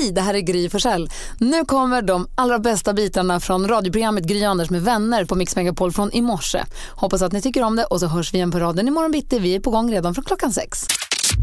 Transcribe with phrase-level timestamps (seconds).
[0.00, 1.10] Hej, det här är Gry Forssell.
[1.38, 5.92] Nu kommer de allra bästa bitarna från radioprogrammet Gry Anders med vänner på Mix Megapol
[5.92, 6.64] från i morse.
[6.90, 9.38] Hoppas att ni tycker om det och så hörs vi igen på raden imorgon bitti.
[9.38, 10.86] Vi är på gång redan från klockan sex.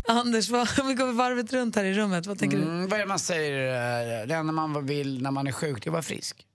[0.07, 2.27] Anders, vad, vi går varvet runt här i rummet.
[2.27, 5.47] Vad tänker Mm, vad är det man säger, eh, det enda man vill när man
[5.47, 6.45] är sjuk, det är att vara frisk.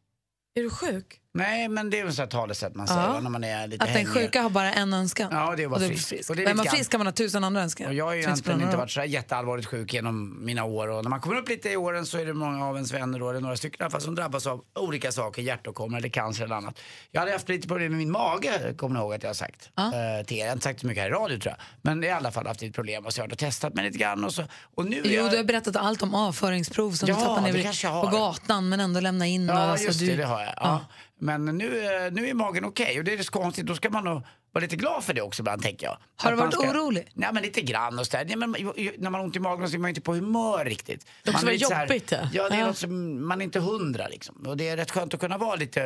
[0.55, 0.61] du?
[0.61, 1.22] Är du sjuk?
[1.35, 3.21] Nej, men det är väl så talesätt man säger Ja.
[3.21, 5.29] när man är lite Att den sjuka har bara en önskan?
[5.33, 6.31] Ja, det är att Och vara det frisk.
[6.31, 7.91] Och Och det är är man frisk kan man ha tusen andra önskningar.
[7.91, 11.03] Och jag har ju egentligen inte varit så här jätteallvarligt sjuk genom mina år och
[11.05, 13.31] när man kommer upp lite i åren så är det många av ens vänner då,
[13.31, 16.57] eller några stycken i alla fall, som drabbas av olika saker, hjärtåkomma eller cancer eller
[16.57, 16.79] annat.
[17.11, 19.71] Jag hade haft lite problem med min mage, kommer ni ihåg att jag har sagt
[19.79, 20.41] eh, till er.
[20.41, 21.65] Jag har inte sagt så mycket här i radio tror jag.
[21.83, 24.25] Men i alla fall haft lite problem och så har jag testat mig lite grann
[24.25, 24.45] och så.
[24.75, 25.31] Och nu Jo, jag...
[25.31, 28.11] du har berättat allt om avföringsprov som Ja, du tappade ner jag på har.
[28.19, 29.51] gatan men ändå lämna in.
[29.51, 30.07] och Ja, alltså, just du...
[30.07, 30.55] det, det har jag.
[30.57, 30.81] Ja.
[31.23, 33.67] Men nu, eh, nu är magen okej okay, och det är så konstigt.
[33.67, 35.99] Då ska man nog vara lite glad för det också ibland, tänker jag.
[36.17, 37.09] Har du varit orolig?
[37.15, 38.25] Nej, men lite grann och sådär.
[38.25, 38.51] Nej, men,
[38.99, 41.07] när man har ont i magen så är man inte på humör riktigt.
[41.23, 42.29] Det måste man är lite här- jobbigt, det.
[42.33, 42.67] Ja, det är Ja.
[42.67, 44.35] något som, man är inte hundra liksom.
[44.47, 45.83] Och det är rätt skönt att kunna vara lite,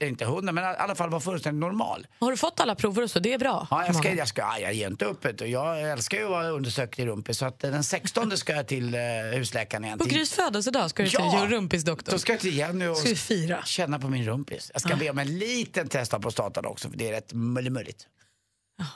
[0.00, 2.06] eh, inte hundra, men i alla fall vara fullständigt normal.
[2.20, 3.18] Har du fått alla prover och så?
[3.18, 3.66] Det är bra.
[3.70, 5.26] Ja, jag, ska, jag, ska, ja, jag ger inte upp.
[5.38, 5.46] du.
[5.46, 7.38] Jag älskar ju att vara undersökt i rumpis.
[7.38, 9.00] Så att eh, den 16 ska jag till eh,
[9.34, 9.98] husläkaren igen.
[9.98, 11.46] På Grys födelsedag ska du till Ja!
[11.48, 12.12] rumpisdoktorn.
[12.12, 13.62] Då ska jag till Jenny och Ska fira?
[13.64, 14.70] känna på min rumpis.
[14.72, 17.95] Jag ska be om en liten test av prostatan också för det är rätt mulligt.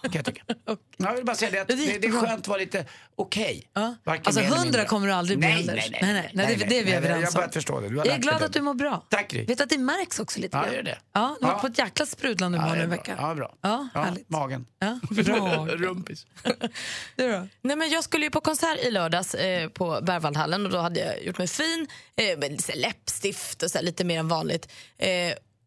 [0.03, 0.43] Kan jag tycka.
[0.97, 2.85] Jag vill bara säga det att Det är det, det är skönt att vara lite
[3.17, 3.69] okej.
[3.75, 3.95] Ja.
[4.05, 4.85] Varken Alltså mer eller 100 mindre.
[4.85, 5.75] kommer du aldrig bli, nej, Anders.
[5.91, 7.35] nej, nej, Nej, nej, nej, det- det är vi överens Jag har om.
[7.35, 7.89] börjat förstå det.
[7.89, 9.07] Du har Jag är glad att du mår bra.
[9.09, 9.45] Tack, Gry.
[9.45, 10.75] Vet att det märks också lite Ja, grann.
[10.75, 10.99] gör det.
[11.13, 11.59] Ja, du har Ja.
[11.59, 13.15] på ett jäkla sprudlande humör Ja, en vecka.
[13.19, 13.55] Ja, bra.
[13.61, 14.29] Ja, härligt.
[14.31, 14.67] magen.
[14.79, 15.67] Ja, bra.
[15.67, 16.27] Rumpis.
[17.17, 17.47] Du då?
[17.63, 21.01] Nej, men jag skulle ju på konsert i lördags eh, på Berwaldhallen och då hade
[21.01, 21.87] jag gjort mig fin
[22.17, 24.73] eh, med läppstift och så här, lite mer än vanligt.
[24.99, 25.09] Eh,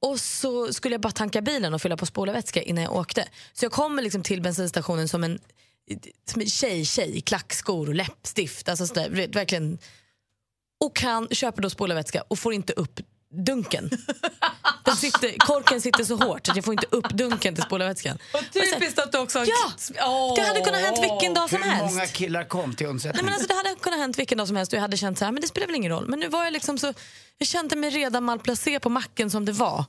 [0.03, 3.27] och så skulle jag bara tanka bilen och fylla på spolarvätska innan jag åkte.
[3.53, 5.39] Så jag kommer liksom till bensinstationen som en,
[6.25, 8.69] som en tjej, tjej i klackskor och läppstift.
[8.69, 9.77] Alltså sådär, verkligen.
[10.79, 12.99] Och kan, köper då spolarvätska och får inte upp
[13.33, 13.89] dunken.
[14.83, 18.17] Den sitter, korken sitter så hårt att jag får inte upp dunken till spolarvätskan.
[18.53, 19.47] Typiskt att du också har...
[19.95, 20.33] Ja!
[20.35, 21.95] Det hade kunnat hänt vilken dag som Hur helst.
[21.95, 23.25] många killar kom till Nej, undsättning?
[23.25, 25.25] men alltså, det hade kunnat hänt vilken dag som helst och jag hade känt så
[25.25, 26.07] här, men det spelar väl ingen roll.
[26.07, 26.93] Men nu var jag liksom så,
[27.37, 29.85] jag kände mig redan malplacé på macken som det var.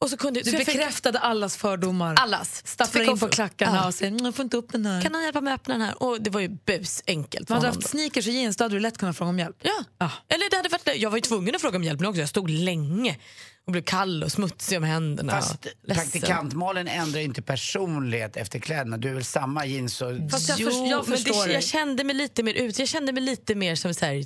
[0.00, 2.14] Och så kunde, Du så jag fick- bekräftade allas fördomar.
[2.14, 2.62] allas.
[2.66, 3.86] Stapplar Fick in på klackarna Ja.
[3.86, 5.02] och säger "Mm, jag får inte upp den där.
[5.02, 6.02] Kan någon hjälpa mig att öppna den här?
[6.02, 8.98] Och det var ju busenkelt Man hade haft sneakers och jeans då hade du lätt
[8.98, 9.56] kunnat fråga om hjälp.
[9.62, 9.84] Ja.
[9.98, 10.10] Ah.
[10.28, 12.20] Eller det hade varit, jag var ju tvungen att fråga om hjälp nu också.
[12.20, 13.16] Jag stod länge
[13.66, 15.32] och blev kall och smutsig om händerna.
[15.32, 18.96] Fast praktikantmalen ändrar inte personlighet efter kläderna.
[18.96, 20.12] Du är väl samma jeans och...
[20.30, 22.78] Fast jag, Jo, för, jag men förstår det, jag kände mig lite mer ut.
[22.78, 24.24] Jag kände mig lite mer som så här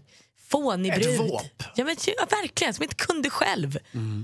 [0.51, 1.19] fånig Ett brud.
[1.19, 1.43] våp.
[1.75, 3.79] Ja, men, ja, verkligen, som inte kunde själv.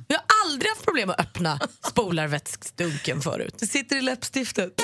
[0.09, 1.61] Jag har aldrig haft problem att öppna
[1.91, 3.55] spolarvätskdunken förut.
[3.59, 4.81] Det sitter i läppstiftet.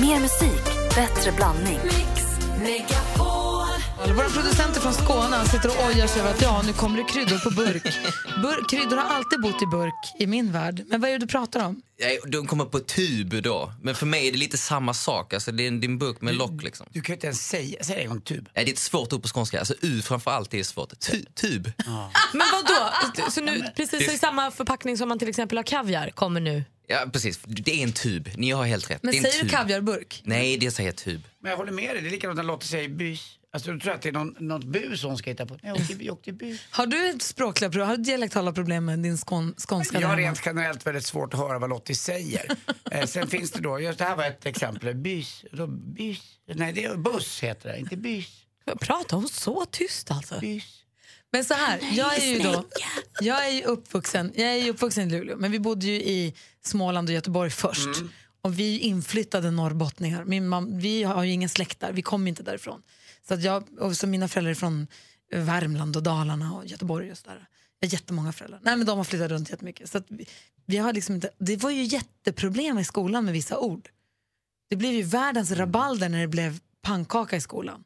[0.00, 1.80] Mer musik, bättre blandning.
[4.06, 7.04] Våra producenter från Skåne han sitter och ojar sig över att ja, nu kommer det
[7.04, 7.82] kryddor på burk.
[8.42, 10.82] Bur kryddor har alltid bott i burk i min värld.
[10.86, 11.82] Men vad är det du pratar om?
[12.00, 15.32] Nej, De kommer på tub då, men för mig är det lite samma sak.
[15.34, 16.62] Alltså, det är en, en burk med lock.
[16.62, 16.86] Liksom.
[16.92, 18.48] Du kan ju inte ens säga, säg det en gång, tub.
[18.54, 19.58] Nej, det är ett svårt ord på skånska.
[19.58, 21.00] Alltså, U framför allt är svårt.
[21.00, 21.72] Tu, tub.
[22.32, 22.66] Men vad
[23.24, 23.30] då?
[23.30, 26.64] Så nu, precis i samma förpackning som man till exempel har kaviar kommer nu.
[26.86, 27.40] Ja, precis.
[27.46, 28.28] Det är en tub.
[28.36, 29.02] Ni har helt rätt.
[29.02, 29.58] Men det är en säger du tub.
[29.58, 30.22] kaviarburk?
[30.24, 31.22] Nej, det säger tub.
[31.42, 33.38] Men jag håller med dig, det är likadant när Lotta säger bys.
[33.54, 35.58] Alltså du tror att det är någon, något bus hon ska hitta på?
[35.62, 36.60] Jag åkte, jag åkte bus.
[36.70, 37.88] Har du ett språkliga problem?
[37.88, 40.00] Har du dialektala problem med din skån, skånska?
[40.00, 42.50] Jag har rent generellt väldigt svårt att höra vad Lottie säger.
[42.90, 45.44] eh, sen finns det då, just det här var ett exempel, bys.
[45.52, 46.22] Då, bys.
[46.46, 48.28] Nej, det är buss heter det, inte bys.
[48.80, 50.40] Pratar hon så tyst alltså?
[50.40, 50.84] bys.
[51.32, 52.64] Men så här, jag är ju då,
[53.20, 56.34] jag är uppvuxen, jag är uppvuxen i Luleå, men vi bodde ju i
[56.64, 57.88] Småland och Göteborg först.
[58.42, 60.24] Och vi är inflyttade norrbottningar.
[60.24, 62.82] Min mam, vi har ju ingen släkt där, vi kommer inte därifrån.
[63.28, 64.86] Så att jag, och så mina föräldrar är från
[65.32, 67.48] Värmland och Dalarna och Göteborg och sådär.
[67.78, 68.60] Jag har jättemånga föräldrar.
[68.62, 69.90] Nej men de har flyttat runt jättemycket.
[69.90, 70.28] Så vi,
[70.66, 73.88] vi har liksom inte, det var ju jätteproblem i skolan med vissa ord.
[74.70, 77.84] Det blev ju världens rabalder när det blev pannkaka i skolan.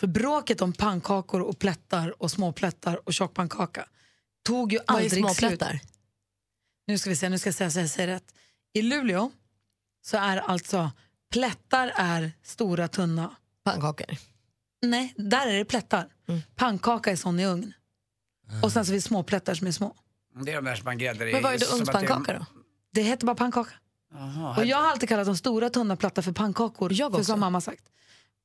[0.00, 3.88] För bråket om pannkakor och plättar och småplättar och tjockpannkaka
[4.44, 5.62] tog ju Vad aldrig slut.
[6.86, 8.34] Nu ska vi se, nu ska jag säga så jag säger rätt.
[8.72, 9.30] I Luleå
[10.02, 10.90] så är alltså
[11.32, 13.36] plättar är stora tunna.
[13.72, 14.16] Pannkakor.
[14.82, 16.08] Nej, där är det plättar.
[16.28, 16.40] Mm.
[16.54, 17.72] Pannkaka är sån i ugn.
[18.62, 19.96] Och sen så finns småplättar som är små.
[20.44, 21.32] Det är de där som man gräddar i.
[21.32, 22.46] Men vad är det som ugnspannkaka då?
[22.92, 23.70] Det heter bara pannkaka.
[24.12, 26.92] Jaha, Och jag har alltid kallat de stora tunna platta för pannkakor.
[26.92, 27.32] Jag för också.
[27.32, 27.84] har mamma sagt.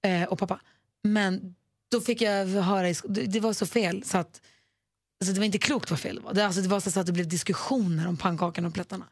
[0.04, 0.60] Eh, och pappa.
[1.04, 1.56] Men
[1.92, 4.42] då fick jag höra, i det, det var så fel så att
[5.22, 6.34] alltså det var inte klokt vad fel det var.
[6.34, 9.06] Det, alltså, det var så att det blev diskussioner om pannkakan och plättarna.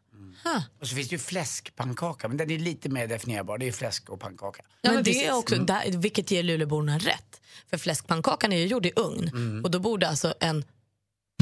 [0.82, 3.58] Och så finns det ju fläskpannkaka, men den är lite mer definierbar.
[3.58, 4.62] Det är fläsk och pannkaka.
[4.82, 7.42] Ja, men men det är också, där, vilket ger Luleåborna rätt.
[7.70, 9.64] För fläskpannkakan är ju gjord i ugn Mm.
[9.64, 10.66] och då borde alltså en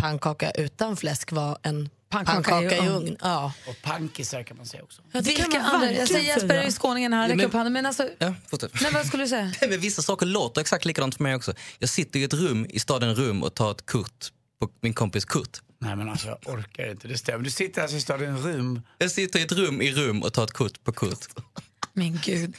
[0.01, 3.17] pannkaka utan fläsk vara en Pannkaka pannkaka, i i ugn.
[3.21, 3.53] Ja.
[3.67, 5.01] Och pankisar kan man säga också.
[5.11, 5.91] Ja, det kan Vilka man andra?
[5.91, 7.73] Jag säger Jesper är skåningen här, räcker men- upp handen.
[7.73, 8.33] Men alltså, Ja,
[8.81, 9.53] nej, vad skulle du säga?
[9.69, 11.53] Men vissa saker låter exakt likadant för mig också.
[11.79, 15.25] Jag sitter i ett rum i staden Rum och tar ett kort på min kompis
[15.25, 15.61] Kurt.
[15.79, 17.44] Nej men alltså jag orkar inte, det stämmer.
[17.44, 18.81] Du sitter alltså i staden Rum.
[18.97, 21.24] Jag sitter i ett rum i Rum och tar ett kort på Kurt.
[21.94, 22.56] Men gud.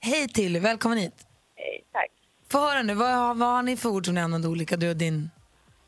[0.00, 1.26] Hej Tilly, välkommen hit.
[1.56, 2.10] Hej, tack.
[2.52, 4.90] Få höra nu, vad, har- vad har ni för ord som ni använder olika, du
[4.90, 5.30] och din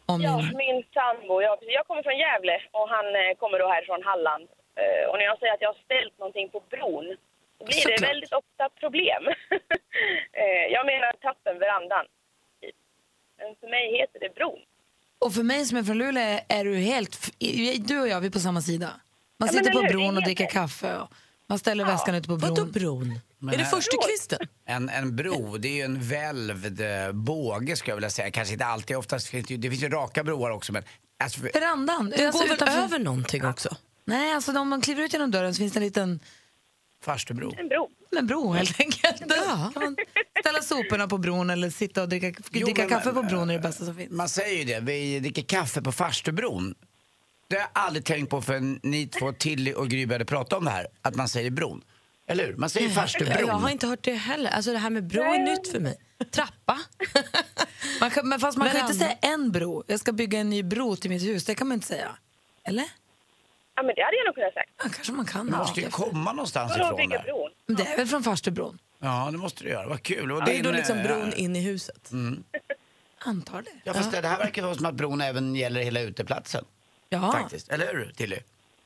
[0.06, 0.56] Ja, omgivning?
[0.64, 4.46] min sambo, jag, jag kommer från Gävle och han eh, kommer då härifrån Halland.
[4.82, 7.06] Eh, och när jag säger att jag har ställt någonting på bron
[7.58, 8.10] så blir det Såklart.
[8.10, 9.22] väldigt ofta problem.
[10.42, 12.04] eh, jag menar tappen, verandan.
[13.38, 14.60] Men för mig heter det bron.
[15.24, 17.30] Och för mig som är från Luleå är- du helt...
[17.78, 18.90] Du och jag, vi är på samma sida.
[19.38, 20.96] Man Ja, sitter på bron och dricker kaffe.
[20.96, 21.08] Och
[21.48, 22.50] man ställer väskan ute på bron.
[22.54, 23.18] Vadå bron?
[23.38, 24.38] Men är det förstukvisten?
[24.66, 28.30] En, en bro, det är ju en välvd eh, båge skulle jag vilja säga.
[28.30, 30.82] Kanske inte alltid, oftast finns det ju, det finns ju raka broar också men...
[31.24, 32.10] Alltså, Verandan.
[32.10, 33.76] Den alltså går väl utanför- över någonting också?
[34.04, 36.20] Nej, alltså om man kliver ut genom dörren så finns det en liten
[37.02, 37.54] Farstubro.
[37.58, 37.90] En bro.
[38.18, 39.22] en bro helt enkelt.
[39.28, 39.70] Ja.
[39.74, 39.96] kan man
[40.40, 43.54] ställa soporna på bron eller sitta och dricka, Jo, dricka men- kaffe på bron är
[43.54, 44.10] det bästa som finns.
[44.10, 46.74] Man säger ju det, vi dricker kaffe på farstubron.
[47.48, 50.64] Det har jag aldrig tänkt på förrän ni två, Tilly och Gry började prata om
[50.64, 50.86] det här.
[51.02, 51.84] Att man säger bron.
[52.26, 52.56] Eller hur?
[52.56, 53.36] Man säger farstubron.
[53.38, 54.50] Jag har inte hört det heller.
[54.50, 55.96] Alltså det här med bro är nytt för mig.
[56.30, 56.78] Trappa?
[58.00, 59.84] Man kan, men fast man kan ju inte säga en bro.
[59.86, 61.44] Jag ska bygga en ny bro till mitt hus.
[61.44, 62.16] Det kan man inte säga.
[62.64, 62.84] Eller?
[63.74, 64.64] Ja, men det hade jag nog kunnat säga.
[64.78, 65.46] Ja, kanske man kan.
[65.50, 65.90] Det måste ju Ja.
[65.90, 67.22] komma någonstans ifrån där.
[67.22, 67.50] bron?
[67.66, 68.78] Men Det är väl från Farstubron?
[68.98, 69.88] Ja, det måste du göra.
[69.88, 70.32] Vad kul.
[70.32, 72.10] Och Det är då din, liksom eh, bron in i huset.
[73.18, 73.70] Antar det.
[73.84, 76.64] Ja, fast det här verkar vara som att bron även gäller hela uteplatsen.
[77.08, 77.32] Ja.
[77.32, 77.68] Faktiskt.
[77.68, 78.38] Eller hur, Tilly?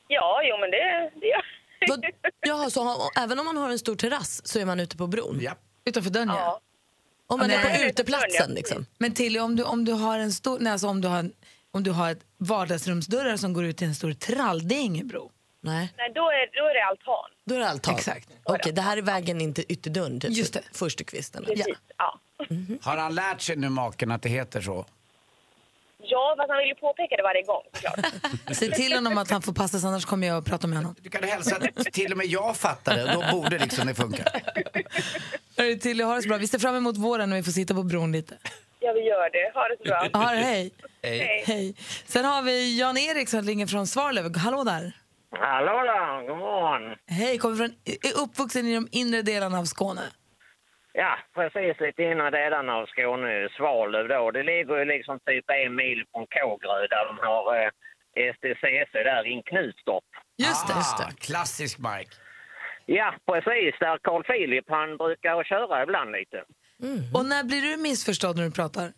[0.07, 1.41] Ja, jo men det, det gör
[1.89, 2.05] Vad-
[2.41, 5.07] Jaha, så har, även om man har en stor terrass så är man ute på
[5.07, 5.37] bron?
[5.41, 5.51] Ja.
[5.85, 6.35] Utanför dörren, ja.
[6.37, 6.59] Ja.
[7.27, 7.57] Om man Nej.
[7.57, 8.55] är på Ja, uteplatsen ja.
[8.55, 8.85] liksom?
[8.97, 10.59] Men Tilly, om du, om du har en stor...
[10.59, 11.33] Nej, alltså om du har, en,
[11.77, 15.07] om du har ett vardagsrumsdörrar som går ut till en stor trall, det är ingen
[15.07, 15.31] bro.
[15.61, 17.29] Nej, Nej, då är, då är det altan.
[17.45, 17.95] då är det altan.
[17.95, 18.29] Exakt.
[18.43, 20.19] Okej, det här är vägen in till ytterdörren.
[20.19, 20.31] Typ.
[20.31, 20.61] Just det.
[20.71, 21.43] Förstukvisten.
[21.45, 21.67] Precis.
[21.97, 22.19] Ja.
[22.81, 24.85] Har han lärt sig nu maken att det heter så?
[26.03, 28.55] Ja, fast han vill ju påpeka det varje gång såklart.
[28.57, 30.95] Se till honom att han får passa, annars kommer jag att prata med honom.
[31.01, 33.13] Du kan hälsa att till och med jag fattar det.
[33.13, 34.23] Då borde liksom det funka.
[35.57, 36.37] Hörru, Tilly, ha det så bra.
[36.37, 38.37] Vi ser fram emot våren när vi får sitta på bron lite.
[38.87, 39.51] Ja, vi gör det.
[39.53, 40.21] Ha det så bra.
[40.21, 40.71] Ha det, hej.
[41.03, 41.43] Hej.
[41.47, 41.73] hej.
[42.05, 44.37] Sen har vi Jan-Erik som ringer från Svalöv.
[44.37, 44.83] Hallå där.
[45.31, 46.95] Hallå där, god morgon.
[47.07, 47.71] Hej, kommer från,
[48.09, 50.01] är uppvuxen i de inre delarna av Skåne.
[50.93, 54.31] Ja, precis lite inre delarna av Skåne, Svalöv då.
[54.31, 57.69] Det ligger ju liksom typ en mil från Kågerö där de har eh,
[58.33, 60.09] STCC där i Knutstorp.
[60.37, 60.73] Just det.
[60.73, 62.07] Ah, klassisk mark.
[62.85, 63.75] Ja, precis.
[63.79, 66.43] Där Carl Philip han brukar köra ibland lite.
[67.13, 68.93] Och när blir du missförstådd när du pratar?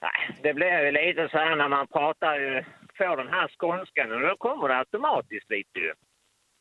[0.00, 2.64] Nej, det blir ju lite så här när man pratar
[2.98, 5.92] får den här skånskan och då kommer det automatiskt lite ju.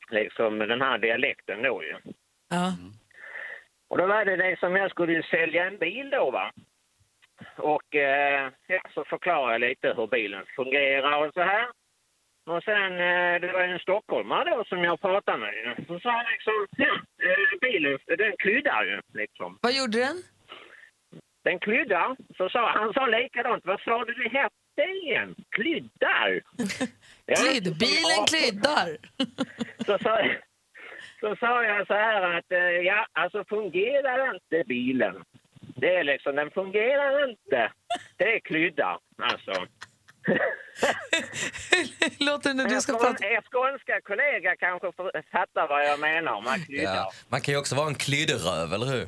[0.09, 1.95] Liksom den här dialekten då ju.
[2.49, 2.73] Ja.
[3.89, 6.51] Och då var det det som jag skulle sälja en bil då va.
[7.57, 8.51] Och eh,
[8.93, 11.67] så förklarade jag lite hur bilen fungerar och så här.
[12.45, 15.85] Och sen, eh, det var en stockholmare då som jag pratade med.
[15.87, 16.93] Så sa han liksom, ja,
[17.25, 19.59] eh, bilen den kryddar ju liksom.
[19.61, 20.17] Vad gjorde den?
[21.43, 22.15] Den kryddar.
[22.37, 25.35] Så sa han sa likadant, vad sa du det hette igen?
[25.49, 26.41] Kryddar?
[27.25, 28.97] Ja, Krydd, bilen kryddar.
[29.85, 30.19] så sa,
[31.19, 35.23] så sa jag så här att eh, ja, alltså fungerar inte bilen.
[35.75, 37.71] Det är liksom, den fungerar inte.
[38.17, 39.67] Det är krydda, alltså.
[42.19, 43.05] Låter det när du ska prata?
[43.15, 46.83] skån, er skånska kollega kanske för- fattar vad jag menar med krydda.
[46.83, 46.95] Ja.
[46.95, 47.11] Ja.
[47.29, 49.07] Man kan ju också vara en klydderöv, eller hur?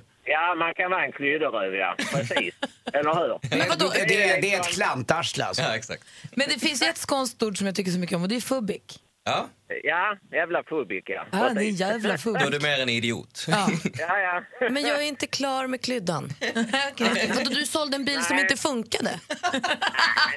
[0.55, 1.96] man kan vara en krydderöv, ja.
[2.12, 2.55] Precis.
[2.93, 3.39] Eller hur?
[3.58, 3.89] Men vadå?
[3.93, 5.63] Det, det, det är ett klantarsle alltså.
[5.63, 6.03] Ja, exakt.
[6.36, 8.41] Men det finns ett skånskt ord som jag tycker så mycket om och det är
[8.41, 9.00] fubbik.
[9.25, 9.50] Ja,
[9.84, 11.25] Ja, jävla fubik, ja.
[11.32, 13.46] Ja, det är jävla då är du mer en idiot.
[13.48, 13.70] Ja.
[14.00, 14.43] Ja, ja.
[14.70, 16.29] Men jag är inte klar med kryddan.
[16.91, 17.32] Okej.
[17.36, 18.43] Vadå, du sålde en bil som Nej.
[18.43, 19.20] inte funkade?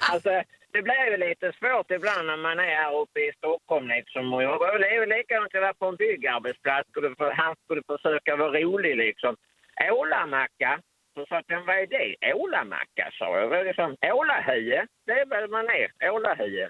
[0.00, 0.30] Alltså,
[0.76, 4.42] det blir ju lite svårt ibland när man är här uppe i Stockholm liksom och
[4.42, 6.88] jag, Det är ju likadant att vara på en byggarbetsplats.
[6.90, 9.32] Skulle, för- han skulle försöka vara rolig liksom.
[9.92, 10.70] Ålamacka.
[11.14, 12.32] Så sa jag, vad är det?
[12.42, 13.50] Ålamacka, sa jag.
[13.50, 16.10] Det liksom, Ålahöje, det är väl man är.
[16.14, 16.68] Ålahöje.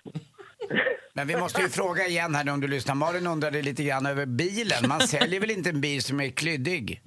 [1.17, 2.95] Men vi måste ju fråga igen här nu om du lyssnar.
[2.95, 4.89] Malin undrade lite grann över bilen.
[4.89, 7.01] Man säljer väl inte en bil som är klyddig?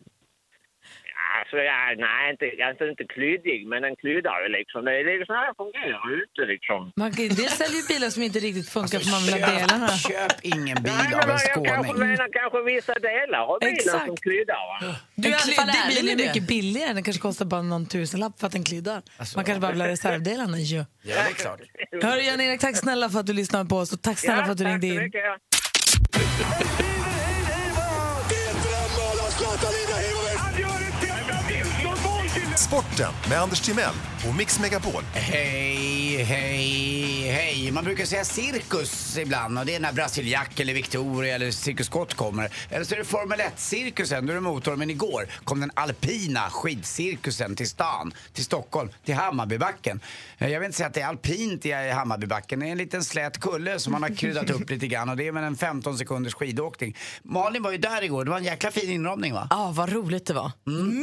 [1.32, 4.80] Ja, så, ja, nej, inte, alltså inte klyddig, men den kryddar ju liksom.
[4.86, 6.80] Det är liksom så här det fungerar ju inte liksom.
[7.02, 9.88] Man kan, det säljer ju bilar som inte riktigt funkar för man vill ha delarna.
[10.10, 12.10] köp, ingen bil Nej, men av en jag kanske skåning.
[12.12, 14.06] menar kanske vissa delar av bilen Exakt.
[14.10, 14.62] som kryddar.
[14.72, 14.78] Va?
[15.22, 16.94] Du är En klyddig bil är mycket billigare.
[16.98, 19.00] Den kanske kostar bara någon tusenlapp för att den kryddar.
[19.36, 20.78] Man kanske bara vill ha reservdelarna ju.
[20.78, 21.60] Ja, det är klart.
[22.04, 24.58] Hörru Jan-Erik, tack snälla för att du lyssnade på oss och tack snälla för att
[24.58, 25.12] du tack ringde så in.
[32.70, 33.94] Sporten med Anders Timell
[34.30, 35.04] och Mix Megapol.
[35.14, 37.72] Hej, hej, hej.
[37.72, 42.14] Man brukar säga cirkus ibland och det är när Brasiliac eller Victoria eller Cirkus Scott
[42.14, 42.50] kommer.
[42.70, 44.76] Eller så är det Formel 1-cirkusen, då är det motor.
[44.76, 50.00] Men igår kom den alpina skidcirkusen till stan, till Stockholm, till Hammarbybacken.
[50.38, 52.60] Eh, Jag vill inte säga att det är alpint i Hammarbybacken.
[52.60, 55.28] Det är en liten slät kulle som man har kryddat upp lite grann och det
[55.28, 56.98] är väl en 15 sekunders skidåkning.
[57.24, 59.48] Malin var ju där igår, det var en jäkla fin inramning va?
[59.50, 60.52] Ja, vad roligt det var.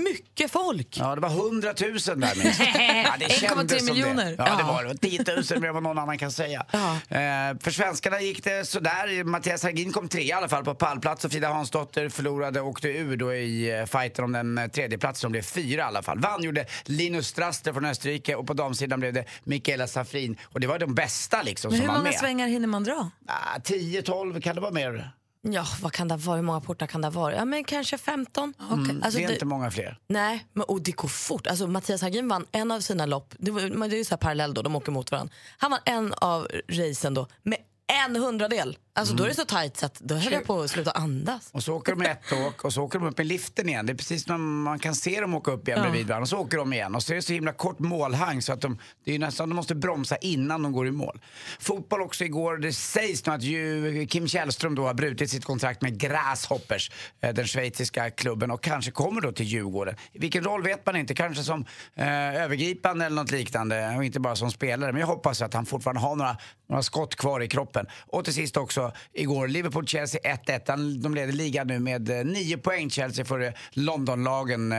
[0.05, 0.89] Mycket folk.
[0.99, 1.29] Ja, det var
[1.63, 2.61] 100 000 där minst.
[3.07, 4.25] Ja, det 1,3 kändes som miljoner.
[4.25, 4.35] Det.
[4.39, 4.97] Ja, det var det.
[4.97, 6.67] 10 000 mer än vad någon annan kan säga.
[6.71, 6.93] Ja.
[6.95, 9.25] Eh, för svenskarna gick det sådär.
[9.25, 12.89] Mattias Hargin kom tre i alla fall på pallplats och Frida Hansdotter förlorade och åkte
[12.89, 15.29] ur då i eh, fighten om den eh, tredje platsen.
[15.29, 16.19] De blev fyra i alla fall.
[16.19, 20.37] Vann gjorde Linus Straster från Österrike och på damsidan blev det Mikaela Safrin.
[20.45, 22.19] Och det var de bästa liksom Men som hur var många med.
[22.21, 23.11] svängar hinner man dra?
[23.27, 25.11] Ah, 10-12 kan det vara mer?
[25.53, 26.37] Ja, vad kan det vara?
[26.37, 27.35] Hur många portar kan det vara?
[27.35, 28.55] Ja, men kanske 15.
[28.71, 29.99] Mm, Alltså, det är det- inte många fler.
[30.09, 31.47] Nej, men och det går fort.
[31.47, 34.17] Alltså, Mattias Hagin vann en av sina lopp, det, var, det är ju så här
[34.17, 35.35] parallell då, de åker mot varandra.
[35.59, 37.59] Han vann en av racen då med
[38.05, 38.79] en hundradel.
[38.97, 41.49] Alltså då är det så tajt så att då höll jag på att sluta andas.
[41.53, 43.87] Och så åker de ett åk och så åker de upp med liften igen.
[43.87, 46.23] Det är precis när man kan se dem åka upp igen bredvid varandra.
[46.23, 46.95] Och så åker de igen.
[46.95, 49.55] Och så är det så himla kort målhang så att de, det är nästan, de
[49.55, 51.21] måste bromsa innan de går i mål.
[51.59, 52.57] Fotboll också igår.
[52.57, 57.35] Det sägs nu att ju, Kim Källström då har brutit sitt kontrakt med Grasshoppers, eh,
[57.35, 59.97] den schweiziska klubben, och kanske kommer då till Djurgården.
[60.13, 61.15] I vilken roll vet man inte.
[61.15, 64.93] Kanske som eh, övergripande eller något liknande och inte bara som spelare.
[64.93, 66.37] Men jag hoppas att han fortfarande har några,
[66.69, 67.87] några skott kvar i kroppen.
[68.07, 70.61] Och till sist också igår, Liverpool-Chelsea 1-1.
[70.67, 74.79] Han- De leder ligan nu med eh, nio poäng, Chelsea, före Londonlagen eh,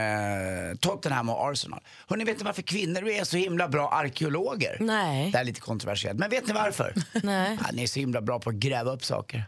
[0.79, 1.79] Tottenham och Arsenal.
[2.07, 4.77] Hörrni, vet ni varför kvinnor är så himla bra arkeologer?
[4.79, 5.31] Nej.
[5.31, 6.93] Det är lite kontroversiellt, men vet ni varför?
[7.23, 7.57] Nej.
[7.61, 9.43] Ja, ni är så himla bra på att gräva upp saker.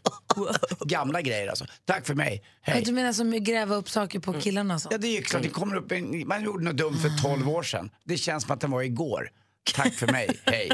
[0.84, 1.64] Gamla grejer alltså.
[1.84, 2.42] Tack för mig.
[2.62, 2.82] Hej.
[2.84, 4.88] Du menar som gräva upp saker på killarna och så?
[4.92, 5.42] Ja, det är ju klart.
[5.42, 7.90] Det kommer upp en, man gjorde något dumt för 12 år sedan.
[8.04, 9.28] Det känns som att den var igår.
[9.74, 10.40] Tack för mig.
[10.44, 10.70] Hej.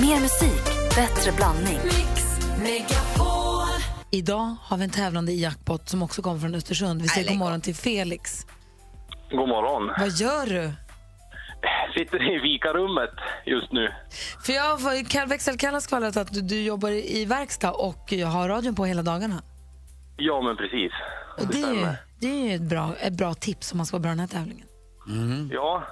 [0.00, 1.78] Mer musik, bättre blandning.
[4.10, 7.02] Idag har vi en tävlande i jackpot som också kommer från Östersund.
[7.02, 8.46] Vi säger god morgon till Felix.
[9.30, 9.94] God morgon.
[9.98, 10.72] Vad gör du?
[11.94, 13.10] Sitter i vikarummet
[13.46, 13.92] just nu.
[14.44, 18.84] För jag växelkallat skvallrat att du, du jobbar i verkstad och jag har radion på
[18.84, 19.42] hela dagarna.
[20.16, 20.92] Ja, men precis.
[21.38, 21.96] Och det är ju, stämmer.
[22.20, 24.20] det är ju ett, bra, ett bra tips om man ska vara bra i den
[24.20, 24.66] här tävlingen.
[25.52, 25.82] Ja,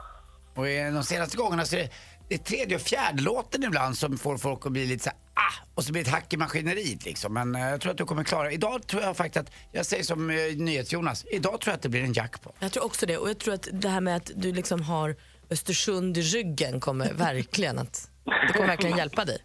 [0.55, 1.89] Och i de senaste gångerna så är
[2.29, 5.19] det, är tredje och fjärde låten ibland som får folk att bli lite så här,
[5.35, 7.35] ah, och så blir det ett hack i maskineriet liksom.
[7.35, 8.53] Men eh, jag tror att du kommer klara.
[8.53, 11.89] Idag tror jag faktiskt att, jag säger som uh, NyhetsJonas, idag tror jag att det
[11.89, 12.57] blir en jackpot.
[12.59, 13.19] Jag tror också det.
[13.19, 15.17] Och jag tror att det här med att du liksom har
[15.51, 19.39] Östersund i ryggen kommer verkligen att det kommer verkligen hjälpa dig.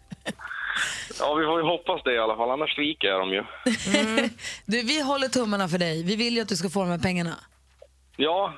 [1.18, 3.44] ja, vi får ju hoppas det i alla fall, annars sviker jag dem ju.
[4.66, 6.02] Du, vi håller tummarna för dig.
[6.02, 7.34] Vi vill ju att du ska få de här pengarna.
[8.16, 8.54] Ja,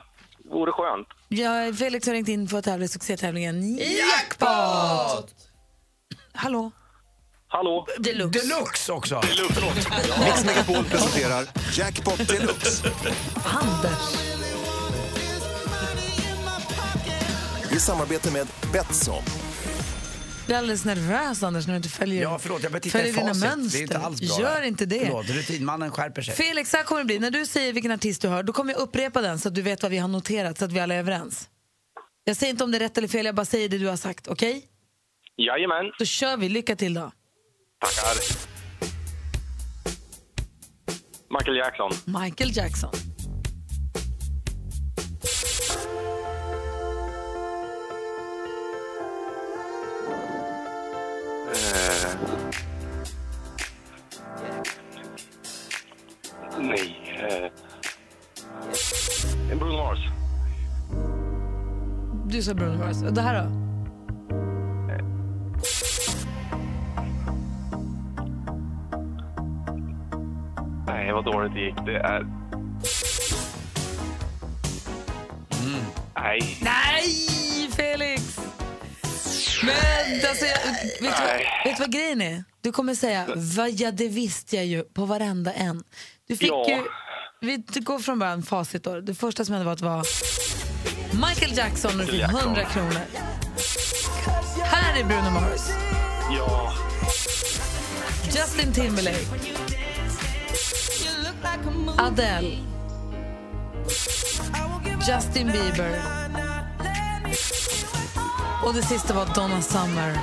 [0.50, 1.08] vore skönt.
[1.28, 5.34] Jag, Felix har ringt in för att tävla i succétävlingen Jackpot!
[6.32, 6.70] Hallå?
[7.48, 7.86] Hallå?
[7.98, 8.40] Deluxe.
[8.40, 9.20] Deluxe också!
[10.24, 11.44] Mix Megapol presenterar
[11.78, 12.90] Jackpot Deluxe
[13.44, 14.34] Anders.
[17.72, 19.22] i samarbete med Betsson.
[20.44, 23.16] Jag blir alldeles nervös Anders när du inte följer, Ja, förlåt, jag titta följer i
[23.16, 23.78] dina mönster.
[23.78, 24.40] Det är inte alls bra.
[24.40, 25.00] Gör inte det.
[25.06, 26.34] Förlåt, rutinmannen skärper sig.
[26.34, 27.18] Felix, så här kommer det bli.
[27.18, 29.62] När du säger vilken artist du hör, då kommer jag upprepa den så att du
[29.62, 31.48] vet vad vi har noterat, så att vi alla är överens.
[32.24, 33.96] Jag säger inte om det är rätt eller fel, jag bara säger det du har
[33.96, 34.28] sagt.
[34.28, 34.64] Okej?
[35.36, 36.48] Jajamän, Då kör vi.
[36.48, 37.12] Lycka till då.
[37.80, 38.22] tackar.
[41.38, 41.90] Michael Jackson.
[42.22, 43.13] Michael Jackson.
[56.58, 56.96] Nej.
[59.50, 59.58] Eh.
[59.58, 59.98] Bruno Mars.
[62.28, 63.02] Du sa Bruno Mars.
[63.02, 63.50] Och det här då?
[70.86, 71.74] Nej, vad dåligt det gick.
[71.86, 72.26] Det är...
[76.16, 76.58] Nej.
[76.62, 77.04] Nej,
[77.76, 78.38] Felix!
[79.62, 81.46] Men alltså, jag, vet, du, vad- Nej.
[81.74, 82.44] Vet du vad grejen är?
[82.60, 85.84] Du kommer säga, "Va, ja det visste jag ju på varenda en.
[86.28, 86.68] Du fick Ja.
[86.68, 86.82] ju
[87.40, 89.00] Vi går från början, facit då.
[89.00, 90.06] Det första som hände var att det var
[91.28, 92.40] Michael Jackson och fick Jackson.
[92.40, 93.00] 100 kronor.
[94.62, 95.60] Här är Bruno Mars.
[96.38, 96.72] Ja.
[98.24, 99.26] Justin Timberlake.
[101.98, 102.58] Adele.
[105.08, 106.00] Justin Bieber.
[108.64, 110.18] Och det sista var Donna Summer.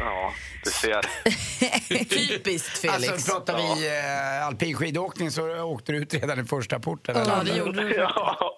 [0.00, 0.32] Ja,
[0.64, 1.00] du ser.
[2.28, 3.08] Typiskt Felix.
[3.12, 7.16] Alltså pratar vi eh, alpin skidåkning så åkte du ut redan i första porten.
[7.26, 7.94] ja, det gjorde du.
[7.94, 8.56] Ja.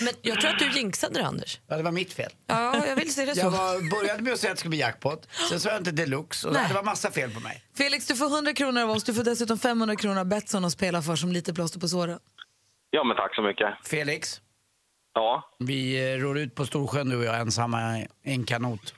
[0.00, 1.60] Men jag tror att du jinxade det, Anders.
[1.66, 2.30] Ja, det var mitt fel.
[2.46, 3.40] Ja, jag vill se det så.
[3.40, 5.90] Jag var, började med att säga att det skulle bli jackpot, sen sa jag inte
[5.90, 6.64] deluxe och Nej.
[6.68, 7.62] det var massa fel på mig.
[7.78, 9.04] Felix, du får 100 kronor av oss.
[9.04, 12.18] Du får dessutom 500 kronor av Betsson att spela för som lite plåster på såren.
[12.90, 13.68] ja, men tack så mycket.
[13.88, 14.40] Felix,
[15.14, 18.94] Ja, vi eh, ror ut på Storsjön du och jag ensamma i en kanot.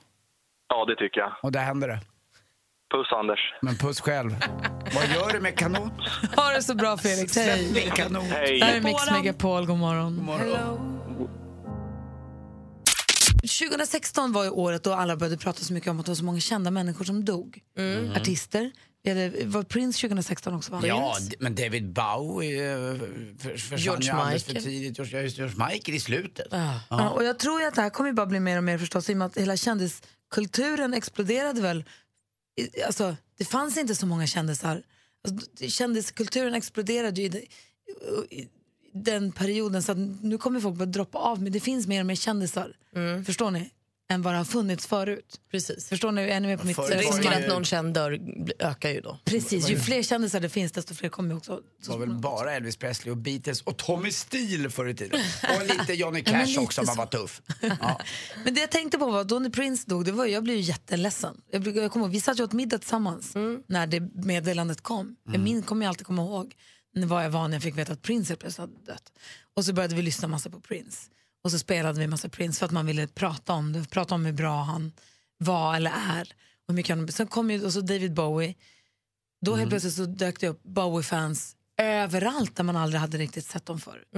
[0.69, 1.33] Ja det tycker jag.
[1.43, 2.01] Och där händer det.
[2.95, 3.39] Puss Anders.
[3.63, 4.31] Men puss själv.
[4.95, 5.93] Vad gör du med kanot?
[6.37, 7.37] Ha det så bra, Felix.
[7.37, 7.93] Hej.
[7.97, 8.25] kanot.
[8.25, 8.59] Hej.
[8.59, 9.67] Det här är Mix Megapol.
[9.67, 10.15] God morgon.
[10.17, 10.95] God morgon.
[13.61, 16.25] 2016 var ju året då alla började prata så mycket om att det var så
[16.25, 17.59] många kända människor som dog.
[18.17, 18.71] Artister.
[19.03, 20.73] Vi hade, var Prince 2016 också?
[20.73, 20.81] Va?
[20.85, 22.95] Ja, men David Bowie eh,
[23.39, 24.65] för- försvann George ju alldeles för Michael.
[24.73, 24.99] tidigt.
[24.99, 26.47] George, George Michael i slutet.
[26.91, 29.11] Ja, och jag tror ju att det här kommer bara bli mer och mer förstås
[29.11, 29.57] i och med att hela
[30.35, 31.85] kändiskulturen exploderade väl.
[32.61, 34.83] I- Alltså, det fanns inte så många kändisar.
[35.29, 37.47] Alltså, kändiskulturen exploderade ju i, det-
[38.35, 38.49] i
[38.93, 42.07] den perioden så att nu kommer folk bara droppa av men det finns mer och
[42.07, 42.77] mer kändisar.
[43.25, 43.71] Förstår ni?
[44.11, 45.41] Än vad det har funnits förut.
[45.51, 45.89] Precis.
[45.89, 46.23] Förstår ni?
[46.23, 48.21] Är ni med på mitt Risken att någon känd dör
[48.59, 49.19] ökar ju då.
[49.25, 51.61] Precis, ju fler kändisar det finns desto fler kommer ju också.
[51.83, 55.21] Det var väl bara Elvis Presley och Beatles och Tommy Steele förr i tiden.
[55.57, 56.95] Och lite Johnny Ja, Cash lite också om så.
[56.95, 57.43] var tuff.
[57.81, 58.01] Ja.
[58.45, 60.63] Men det jag tänkte på var då när Prince dog, det var, jag blev ju
[60.63, 61.41] jätteledsen.
[61.51, 63.35] Jag, jag kommer vi satt ju åt middag tillsammans
[63.67, 65.17] när det meddelandet kom.
[65.33, 66.55] Jag min, kommer jag alltid komma ihåg
[66.95, 69.13] när vad jag var när jag fick veta att Prince plötsligt hade dött.
[69.57, 71.11] Och så började vi lyssna massa på Prince.
[71.45, 74.25] Och så spelade vi massa Prince för att man ville prata om det, prata om
[74.25, 74.93] hur bra han
[75.39, 76.33] var eller är.
[76.69, 78.55] Och mycket han, sen kom ju och så David Bowie.
[79.41, 83.67] Då helt plötsligt så dök det upp Bowie-fans överallt där man aldrig hade riktigt sett
[83.67, 84.09] dem förut.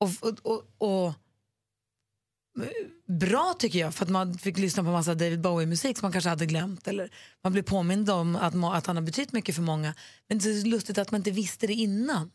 [0.00, 1.14] Och, och, och, och
[3.06, 6.30] bra tycker jag för att man fick lyssna på massa David Bowie-musik som man kanske
[6.30, 7.10] hade glömt eller
[7.42, 9.94] man blev påmind om att, att han har betytt mycket för många.
[10.28, 12.30] Men det är så lustigt att man inte visste det innan.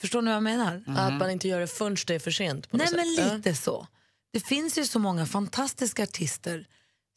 [0.00, 0.82] Förstår ni vad jag menar?
[0.86, 2.70] Att man inte gör det förrän det är för sent.
[2.70, 3.36] På något Nej men sätt.
[3.36, 3.86] lite så.
[4.32, 6.66] Det finns ju så många fantastiska artister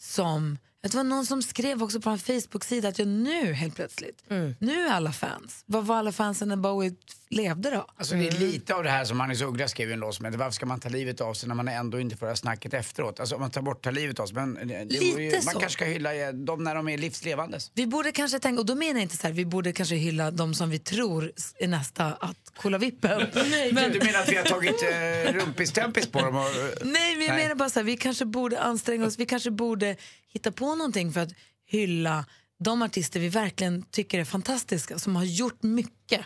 [0.01, 0.57] som,
[0.91, 4.23] det var någon som skrev också på en Facebook-sida att jag nu helt plötsligt,
[4.59, 5.63] nu är alla fans.
[5.65, 6.95] Vad var alla fansen när Bowie
[7.29, 7.85] levde då?
[7.97, 10.25] Alltså det är lite av det här som Magnus Uggla skrev i en låt som
[10.25, 12.73] heter Varför ska man ta livet av sig när man ändå inte får höra snacket
[12.73, 13.19] efteråt?
[13.19, 14.35] Alltså om man tar bort ta livet av sig.
[14.35, 15.45] Men det, det Lite ju, så.
[15.45, 17.71] man kanske ska hylla eh, dem när de är livslevandes.
[17.73, 20.31] Vi borde kanske tänka, och då menar jag inte så här, vi borde kanske hylla
[20.31, 23.21] de som vi tror är nästa att kolla vippen.
[23.71, 26.35] Men, du menar att vi har tagit eh, rumpis-tempis på dem?
[26.35, 26.49] Och, eh,
[26.83, 27.43] Nej, men jag Nej.
[27.43, 29.95] menar bara så här, vi kanske borde anstränga oss, vi kanske borde
[30.35, 31.31] hitta på någonting för att
[31.65, 32.25] hylla
[32.59, 36.21] de artister vi verkligen tycker är fantastiska, som har gjort mycket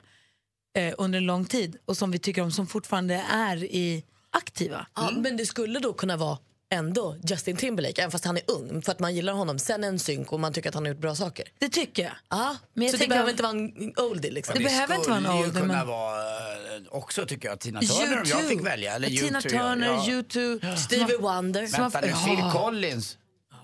[0.76, 4.88] eh, under en lång tid och som vi tycker om, som fortfarande är i aktiva.
[4.96, 6.38] Ja, men det skulle då kunna vara
[6.72, 9.60] ändå Justin Timberlake, även fast han är ung, för att man gillar honom.
[9.60, 11.46] Sen en synk och man tycker att han har gjort bra saker.
[11.60, 12.12] Det tycker jag.
[12.30, 14.56] Ja, Men jag så det behöver inte vara en oldie liksom.
[14.58, 17.60] Det behöver inte vara en skulle ju oldie, kunna men- vara eh, också tycker jag
[17.60, 18.94] Tina Turner om jag fick välja.
[18.96, 20.04] Eller Tina U2, Turner, ja.
[20.06, 22.08] U2, Stevie Wonder, Vänta nu.
[22.08, 23.18] Phil Collins,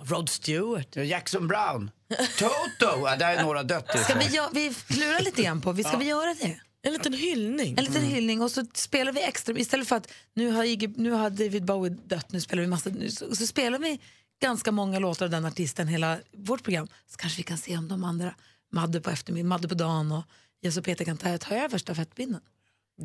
[0.05, 0.95] Rod Stewart.
[0.95, 1.91] Jackson Brown,
[2.39, 2.49] Toto.
[2.79, 3.99] Ja, där är några dött.
[4.03, 6.59] Ska vi, gö- vi klurar lite grann på, vi ska vi göra det?
[6.81, 7.75] En liten hyllning.
[7.77, 11.11] En liten hyllning och så spelar vi extra, istället för att nu har, Iggy, nu
[11.11, 13.99] har David Bowie dött, nu spelar vi massa, nu, så, så spelar vi
[14.41, 16.87] ganska många låtar av den artisten hela vårt program.
[17.11, 18.35] Så kanske vi kan se om de andra,
[18.71, 20.23] Madde på eftermiddagen, Madde på dagen och
[20.61, 22.41] Jess och Peter kan ta, ta över stafettpinnen.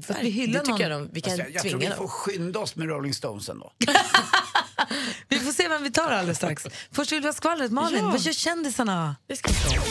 [0.03, 1.01] För att vi hyllar det tycker någon.
[1.01, 3.15] jag de, vi kan Alltså, jag, jag tror tvinga vi får skynda oss med Rolling
[3.15, 3.73] Stones ändå.
[5.29, 6.67] Vi får se vem vi tar alldeles strax.
[6.93, 7.73] Först vill vi ha skvallret.
[7.73, 9.17] Malin, vad gör kändisarna?
[9.27, 9.83] Det ska vi ta.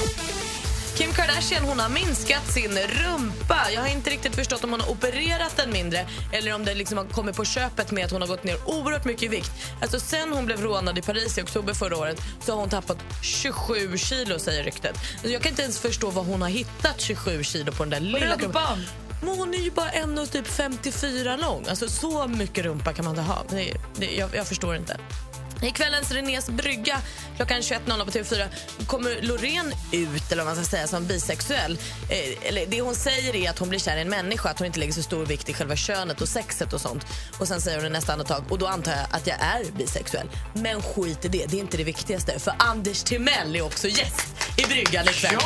[0.98, 3.72] Kim Kardashian hon har minskat sin rumpa.
[3.74, 6.98] Jag har inte riktigt förstått om hon har opererat den mindre eller om det liksom
[6.98, 9.52] har kommit på köpet med att hon har gått ner oerhört mycket i vikt.
[9.82, 12.98] Alltså sen hon blev rånad i Paris i oktober förra året så har hon tappat
[13.24, 14.96] 27 kilo säger ryktet.
[15.14, 18.00] Alltså jag kan inte ens förstå var hon har hittat 27 kilo på den där
[18.00, 18.36] lilla.
[18.36, 18.86] Rumpan!
[19.22, 21.66] Men hon är ju bara 1,54 typ 54 lång.
[21.70, 23.44] Alltså så mycket rumpa kan man inte ha.
[23.50, 24.98] Det, det, jag, jag förstår inte.
[25.62, 27.02] I kvällens Renés brygga
[27.36, 28.48] klockan 21.00 på TV4
[28.88, 31.78] kommer Loreen ut eller vad man ska säga, som bisexuell.
[32.10, 34.66] Eh, eller det hon säger är att hon blir kär i en människa, att hon
[34.66, 37.06] inte lägger så stor vikt i själva könet och sexet och sånt.
[37.40, 40.30] Och Sen säger hon i nästa andetag, och då antar jag att jag är bisexuell.
[40.54, 42.40] Men skit i det, det är inte det viktigaste.
[42.40, 45.38] För Anders Timell är också gäst i bryggan ikväll.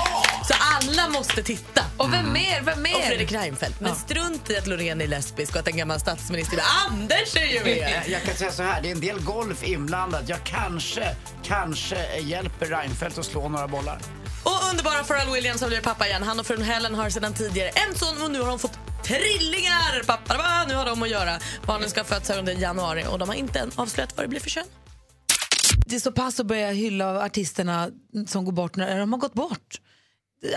[0.47, 1.86] Så alla måste titta.
[1.97, 2.62] Och vem mer?
[2.62, 2.95] Vem mer?
[2.95, 3.80] Och Fredrik Reinfeldt.
[3.80, 7.63] Men strunt i att Loreen är lesbisk och att en gammal statsminister Anders är ju
[7.63, 8.04] med.
[8.08, 10.02] Jag kan säga så här, det är en del golf inblandat.
[10.27, 13.99] Jag kanske, kanske hjälper Reinfeldt att slå några bollar.
[14.43, 16.23] Och underbara Pharrell Williams har blivit pappa igen.
[16.23, 20.03] Han och frun Helen har sedan tidigare en son och nu har de fått trillingar.
[20.05, 20.65] Pappa, va?
[20.67, 21.39] Nu har de att göra.
[21.67, 24.39] Barnen ska födas här under januari och de har inte än avslöjat vad det blir
[24.39, 24.65] för kön.
[25.85, 27.89] Det är så pass att börja hylla artisterna
[28.27, 29.81] som går bort när de har gått bort.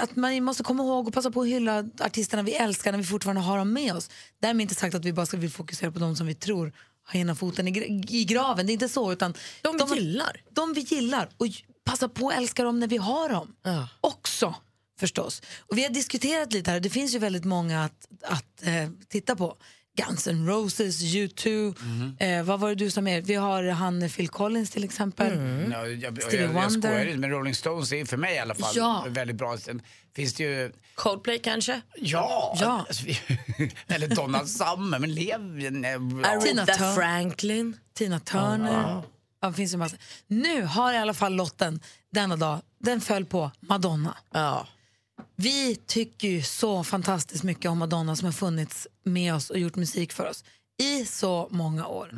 [0.00, 3.04] Att man måste komma ihåg och passa på att hylla artisterna vi älskar när vi
[3.04, 4.10] fortfarande har dem med oss.
[4.42, 6.72] Därmed inte sagt att vi bara ska vill fokusera på de som vi tror
[7.06, 8.66] har ena foten i, i graven.
[8.66, 9.12] Det är inte så.
[9.12, 10.42] Utan De vi gillar.
[10.50, 11.28] De vi gillar.
[11.36, 11.46] Och
[11.84, 13.56] passa på att älska dem när vi har dem.
[13.62, 13.88] Ja.
[14.00, 14.54] Också
[14.98, 15.42] förstås.
[15.60, 16.80] Och vi har diskuterat lite här.
[16.80, 19.56] Det finns ju väldigt många att, att eh, titta på.
[19.96, 21.74] Guns N' Roses, U2.
[22.18, 23.20] Eh, vad var det du sa mer?
[23.22, 25.38] Vi har han Phil Collins till exempel.
[25.72, 26.80] Ja, jag, jag, Stevie jag, jag Wonder.
[26.88, 29.04] skojar inte, men Rolling Stones är för mig i alla fall Ja.
[29.08, 29.58] väldigt bra.
[29.58, 29.82] Sen
[30.16, 30.72] finns det ju...
[30.94, 31.80] Coldplay kanske?
[31.96, 32.56] Ja!
[32.60, 32.84] Ja.
[32.88, 33.04] Alltså,
[33.88, 35.60] eller Donna Summer, men lev...
[35.60, 36.40] Ja.
[36.40, 36.94] Tina Aretha Turner.
[36.94, 37.76] Franklin.
[37.94, 39.02] Tina Turner.
[39.40, 39.96] Ja, det finns ju massa.
[40.26, 41.80] Nu har i alla fall lotten
[42.12, 44.16] denna dag, den föll på Madonna.
[44.32, 44.66] Ja.
[45.36, 49.76] Vi tycker ju så fantastiskt mycket om Madonna som har funnits med oss och gjort
[49.76, 50.44] musik för oss
[50.82, 52.10] i så många år.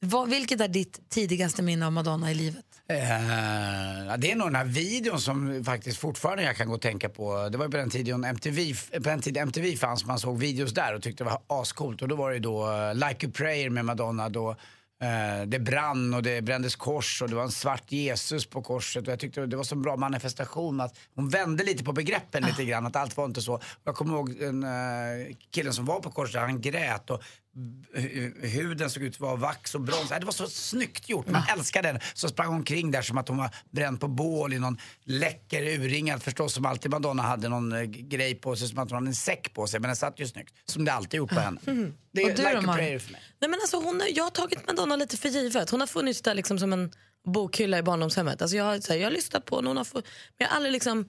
[0.00, 2.64] Vad, vilket är ditt tidigaste minne av Madonna i livet?
[2.88, 7.08] Eh, det är nog den här videon som faktiskt fortfarande jag kan gå och tänka
[7.08, 7.48] på.
[7.48, 10.94] Det var på den tiden MTV, på den tiden MTV fanns, man såg videos där
[10.94, 12.02] och tyckte det var ascoolt.
[12.02, 14.56] Och då var det då eh, Like a prayer med Madonna då
[15.46, 19.06] det brann och det brändes kors och det var en svart Jesus på korset.
[19.06, 22.64] Och jag tyckte det var så bra manifestation att hon vände lite på begreppen lite
[22.64, 22.86] grann.
[22.86, 23.60] Att allt var inte så.
[23.84, 27.22] Jag kommer ihåg en uh, killen som var på korset, han grät och
[28.42, 30.08] huden såg ut att vara vax och brons.
[30.08, 32.00] Det var så snyggt gjort, man älskade den.
[32.14, 35.62] Så sprang hon omkring där som att hon var bränd på bål i någon läcker
[35.62, 39.08] urringad förstås som alltid Madonna hade någon eh, grej på sig som att hon hade
[39.08, 40.54] en säck på sig men den satt ju snyggt.
[40.64, 41.60] Som det alltid gjort på henne.
[42.12, 43.22] Det är Och du like då, a prayer för mig.
[43.40, 45.70] Nej, men alltså, hon, jag har tagit Madonna lite för givet.
[45.70, 46.92] Hon har funnits där liksom som en
[47.24, 48.42] bokhylla i barndomshemmet.
[48.42, 50.02] Alltså, jag, har, så här, jag har lyssnat på henne, hon har få, men
[50.36, 51.08] jag har aldrig liksom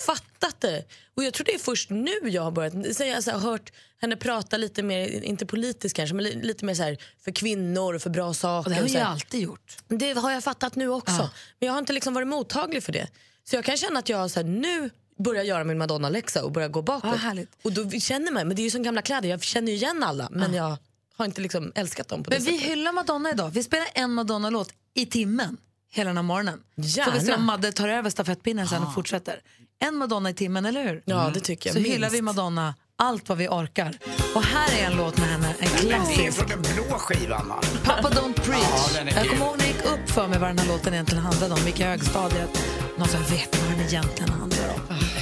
[0.00, 0.84] fattat det.
[1.16, 4.16] Och jag tror det är först nu jag har börjat så jag här, hört henne
[4.16, 8.02] prata lite mer, inte politiskt kanske, men li, lite mer så här, för kvinnor och
[8.02, 8.70] för bra saker.
[8.70, 9.12] Och det har här.
[9.12, 9.76] alltid gjort.
[9.88, 11.12] Det har jag fattat nu också.
[11.12, 11.30] Ja.
[11.58, 13.08] Men jag har inte liksom varit mottaglig för det.
[13.44, 16.68] Så jag kan känna att jag så här, nu börjar göra min Madonna-läxa och börjar
[16.68, 17.16] gå bakåt.
[17.16, 17.50] Härligt.
[17.62, 20.02] och då känner man, men det är ju som gamla kläder, jag känner ju igen
[20.02, 20.76] alla men jag
[21.16, 22.70] har inte liksom älskat dem på det Men vi sättet.
[22.70, 23.50] hyllar Madonna idag.
[23.50, 25.56] Vi spelar en Madonna-låt i timmen
[25.90, 26.62] hela den här morgonen.
[26.76, 27.12] Gärna.
[27.12, 29.40] Får vi se om Madde tar över stafettpinnen sen och fortsätter.
[29.84, 31.02] En Madonna i timmen, eller hur?
[31.04, 31.74] Ja, det tycker jag.
[31.74, 31.94] Så minst.
[31.96, 33.98] hyllar vi Madonna allt vad vi orkar.
[34.34, 36.38] Och här är en låt med henne, en Det är klassisk.
[36.38, 37.60] från den blå skivan va?
[37.84, 38.92] Papa Don't Preach.
[38.94, 41.24] Ja, jag kommer ihåg när det gick upp för mig vad den här låten egentligen
[41.24, 41.60] handlade om.
[41.64, 42.62] Vilka högstadiet.
[42.98, 44.80] Någon som vet vad den egentligen handlar om.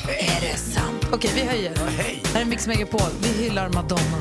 [0.09, 1.07] Är det sant?
[1.13, 1.77] Okej, vi höjer.
[1.97, 2.23] hej.
[2.35, 3.11] Här är Mix Megapol.
[3.23, 4.19] Vi hyllar Madonna.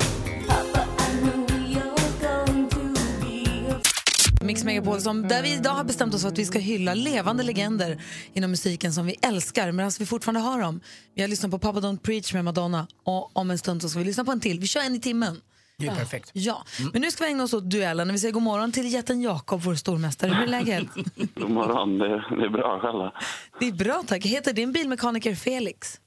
[4.48, 7.44] Mix Megapol som, där vi idag har bestämt oss för att vi ska hylla levande
[7.44, 8.02] legender
[8.34, 10.80] inom musiken som vi älskar medan vi fortfarande har dem.
[11.16, 14.00] Vi har lyssnat på Papa Don't Preach med Madonna och om en stund så ska
[14.00, 14.60] vi lyssna på en till.
[14.60, 15.42] Vi kör en i timmen.
[15.78, 16.32] Det är perfekt.
[16.34, 18.12] Ja, men nu ska vi ägna oss åt duellen.
[18.12, 20.32] Vi säger god morgon till jätten Jakob, vår stormästare.
[20.34, 20.88] Hur är läget?
[21.36, 23.12] God morgon, det, det är bra själva.
[23.60, 24.26] Det är bra tack.
[24.26, 26.02] Heter din bilmekaniker Felix?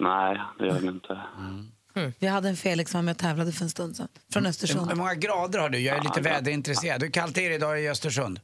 [0.00, 1.20] Nej, det gör det inte.
[2.18, 4.08] Vi hade en Felix som var med och tävlade för en stund sedan.
[4.32, 4.96] Från Hur Östersund.
[4.96, 5.78] många grader har du?
[5.78, 7.02] Jag är lite väderintresserad.
[7.02, 8.40] Hur kallt är det idag i Östersund?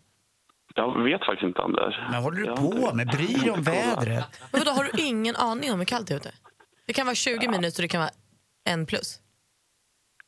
[0.74, 1.94] Jag vet faktiskt inte, Anders.
[2.10, 3.06] Men håller du på inte- med?
[3.08, 4.24] Bryr dig om vädret?
[4.52, 6.30] Men vadå, har du ingen aning om hur kallt det är ute?
[6.86, 8.10] Det kan vara 20 minus och det kan vara
[8.64, 9.18] en plus.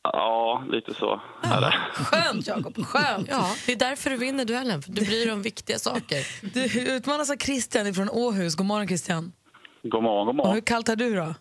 [0.03, 1.73] Ja, lite så det.
[1.93, 3.27] Skönt Jakob, skönt.
[3.31, 6.27] Ja, det är därför du vinner duellen, för du bryr dig om viktiga saker.
[6.53, 8.55] Du utmanas av Christian från Åhus.
[8.55, 9.31] God morgon Christian.
[9.83, 10.61] God morgon, god Och hur morgon.
[10.61, 11.35] kallt har du då?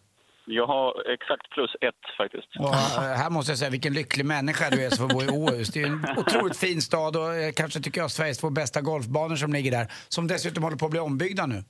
[0.50, 2.48] Jag har exakt plus ett faktiskt.
[2.58, 2.74] Och,
[3.22, 5.68] här måste jag säga vilken lycklig människa du är som får bo i Åhus.
[5.68, 9.36] Det är en otroligt fin stad och eh, kanske tycker jag Sveriges två bästa golfbanor
[9.36, 9.86] som ligger där.
[10.08, 11.64] Som dessutom håller på att bli ombyggda nu.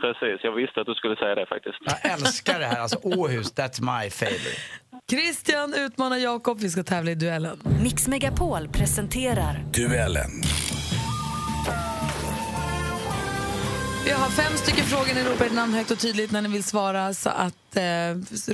[0.00, 1.76] Precis, jag visste att du skulle säga det faktiskt.
[1.86, 2.80] Jag älskar det här.
[2.80, 4.60] Alltså Åhus, that's my favorite.
[5.10, 6.60] Christian utmanar Jakob.
[6.60, 7.58] Vi ska tävla i duellen.
[7.82, 10.30] Mix Megapol presenterar Duellen.
[14.06, 15.14] Vi har fem stycken frågor.
[15.14, 17.14] Ni ropar ett namn högt och tydligt när ni vill svara.
[17.14, 17.82] Så att, eh,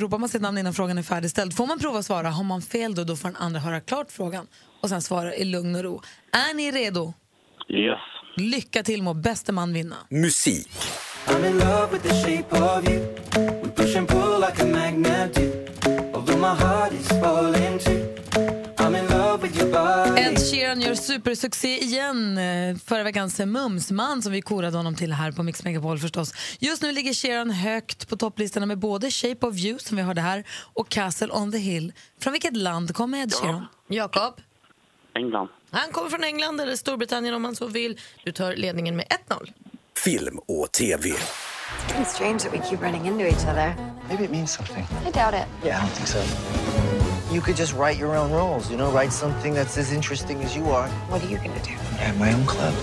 [0.01, 2.31] ropar man sitt namn innan frågan är färdigställd får man prova att svara.
[2.31, 4.47] Har man fel då, då får den andra höra klart frågan
[4.83, 6.03] och sen svara i lugn och ro.
[6.33, 7.15] Är ni redo?
[7.69, 7.99] Yes.
[8.37, 9.97] Lycka till, må bäste man vinna.
[10.11, 10.71] Musik.
[11.27, 13.01] I'm in love with the shape of you.
[13.63, 15.51] We push and pull like a magnet do.
[16.15, 18.22] Although my heart is falling too.
[19.45, 22.39] Ed Sheeran gör supersuccé igen.
[22.85, 26.35] Förra veckans Mumsman som vi korade honom till här på Mix Megapol förstås.
[26.59, 30.21] Just nu ligger Sheeran högt på topplistorna med både Shape of You som vi hörde
[30.21, 31.93] här och Castle on the Hill.
[32.21, 33.67] Från vilket land kommer Ed Sheeran?
[33.89, 34.35] Jakob?
[35.15, 35.49] England.
[35.71, 38.01] Han kommer från England eller Storbritannien om man så vill.
[38.25, 39.53] Du tar ledningen med 1-0.
[40.05, 41.09] Film och TV.
[41.09, 43.75] It's strange that we keep running into each other.
[44.09, 44.85] Maybe it means something.
[45.09, 45.47] I doubt it.
[45.65, 46.19] Yeah, I don't think so.
[47.33, 50.57] You could just write your own rules, you know, write something that's as interesting as
[50.57, 50.89] you are.
[51.11, 51.71] What are you gonna do?
[51.71, 52.75] I have my own club.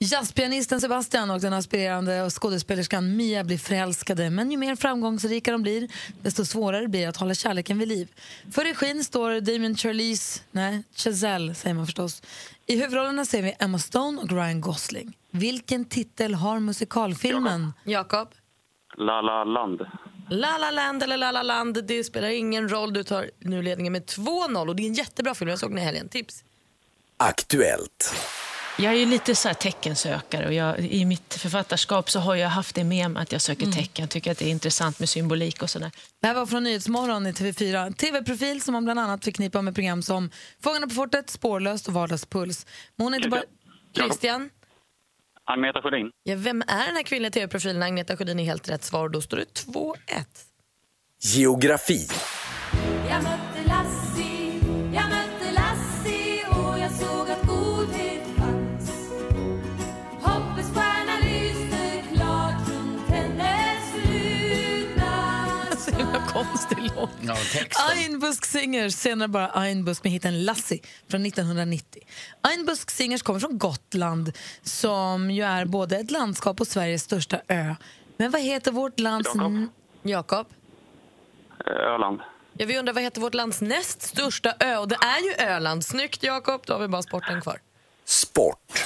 [0.00, 4.30] Jazzpianisten Sebastian och den aspirerande och skådespelerskan Mia blir förälskade.
[4.30, 5.88] Men ju mer framgångsrika de blir,
[6.22, 8.08] desto svårare blir det att hålla kärleken vid liv.
[8.52, 12.22] För regin står Damien Charlize, nej, Chazelle säger man förstås.
[12.66, 15.16] I huvudrollerna ser vi Emma Stone och Ryan Gosling.
[15.30, 17.72] Vilken titel har musikalfilmen?
[17.84, 18.28] Jakob?
[18.96, 19.80] La La Land.
[20.30, 22.92] La La Land eller La La Land, det spelar ingen roll.
[22.92, 25.50] Du tar nu ledningen med 2-0 och det är en jättebra film.
[25.50, 26.08] Jag såg den i helgen.
[26.08, 26.44] Tips?
[27.16, 28.14] Aktuellt.
[28.80, 32.48] Jag är ju lite så här teckensökare och jag, i mitt författarskap så har jag
[32.48, 34.08] haft det med mig att jag söker tecken.
[34.08, 35.90] Tycker att det är intressant med symbolik och sådär.
[36.20, 37.94] Det här var från Nyhetsmorgon i TV4.
[37.94, 42.66] TV-profil som man bland annat förknippar med program som Fångarna på fortet, Spårlöst och Vardagspuls.
[42.96, 43.42] Men hon är inte bara...
[43.94, 44.50] Christian?
[45.50, 46.10] Agneta Sjödin.
[46.22, 47.82] Ja, vem är den här kvinnliga tv-profilen?
[47.82, 49.08] Agneta Sjödin är helt rätt svar.
[49.08, 49.94] Då står det 2-1.
[51.22, 52.08] Geografi.
[53.10, 53.97] Jag mötte Lassie,
[66.50, 67.10] konstig låt.
[67.20, 67.36] Ja.
[67.92, 72.02] Einbusk Singers, senare bara Einbusk med hiten Lassie från 1990.
[72.42, 74.32] Einbusk Singers kommer från Gotland
[74.62, 77.74] som ju är både ett landskap och Sveriges största ö.
[78.16, 79.30] Men vad heter vårt lands...
[79.34, 79.66] Jakob.
[80.02, 80.46] Jakob?
[81.66, 82.20] Eh, Öland.
[82.52, 84.76] Ja, vi undrar vad heter vårt lands näst största ö?
[84.76, 85.84] Och det är ju Öland.
[85.84, 87.60] Snyggt Jakob, då har vi bara sporten kvar.
[88.04, 88.84] Sport.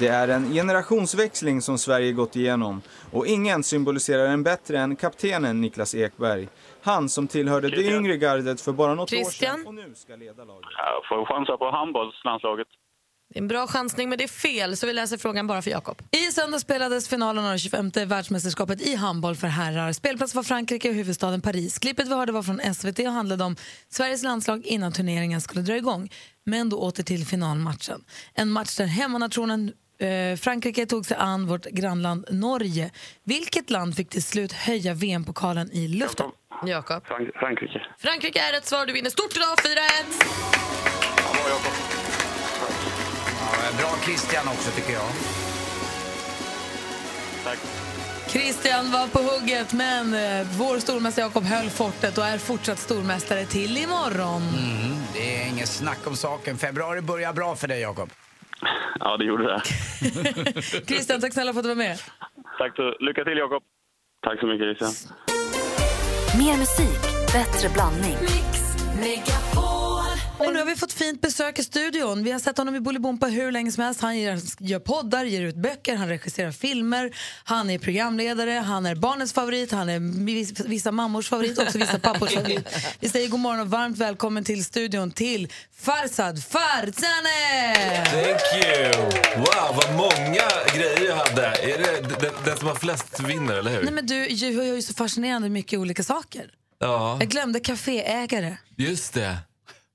[0.00, 5.60] Det är en generationsväxling som Sverige gått igenom och ingen symboliserar den bättre än kaptenen
[5.60, 6.48] Niklas Ekberg.
[6.88, 9.56] Han som tillhörde det yngre gardet för bara något år Christian?
[9.56, 10.68] sedan och nu ska leda laget.
[10.76, 12.68] Jag får chansa på handbollslandslaget.
[13.30, 15.70] Det är en bra chansning, men det är fel, så vi läser frågan bara för
[15.70, 16.02] Jakob.
[16.10, 19.92] I söndag spelades finalen av det 25 världsmästerskapet i handboll för herrar.
[19.92, 21.78] Spelplats var Frankrike och huvudstaden Paris.
[21.78, 23.56] Klippet vi hörde var från SVT och handlade om
[23.88, 26.10] Sveriges landslag innan turneringen skulle dra igång.
[26.44, 28.04] Men då åter till finalmatchen.
[28.34, 29.72] En match där hemmanationen
[30.40, 32.90] Frankrike tog sig an vårt grannland Norge.
[33.24, 36.26] Vilket land fick till slut höja VM-pokalen i luften?
[36.66, 37.06] Jakob.
[37.06, 37.80] Frank- Frankrike.
[37.98, 38.86] Frankrike är rätt svar.
[38.86, 39.68] Du vinner stort idag, 4-1.
[43.52, 45.08] Ja, bra Christian också tycker jag.
[47.44, 47.58] Tack.
[48.28, 53.44] Christian var på hugget, men eh, vår stormästare Jakob höll fortet och är fortsatt stormästare
[53.46, 54.42] till imorgon.
[54.42, 56.58] Mm, det är inget snack om saken.
[56.58, 58.10] Februari börjar bra för dig Jakob.
[59.00, 59.62] Ja, det gjorde det.
[60.86, 61.98] Christian, tack snälla för att du var med.
[62.58, 63.62] Tack så Lycka till Jakob.
[64.22, 65.14] Tack så mycket Christian.
[66.38, 67.00] Mer musik,
[67.32, 68.16] bättre blandning.
[70.38, 72.24] Och nu har vi fått fint besök i studion.
[72.24, 74.00] Vi har sett honom i Bolibompa hur länge som helst.
[74.00, 77.10] Han gör, gör poddar, ger ut böcker, han regisserar filmer,
[77.44, 81.98] han är programledare, han är barnens favorit, han är vis- vissa mammors favorit, också vissa
[82.02, 82.68] pappors favorit.
[83.00, 88.04] Vi säger god morgon och varmt välkommen till studion till Farsad Farzaneh!
[88.04, 89.02] Thank you!
[89.36, 91.46] Wow, vad många grejer jag hade.
[91.46, 93.82] Är det den, den som har flest vinner, eller hur?
[93.82, 96.50] Nej men du gör ju så fascinerande mycket olika saker.
[96.80, 98.56] Ja, Jag glömde kaféägare.
[98.76, 99.36] just det.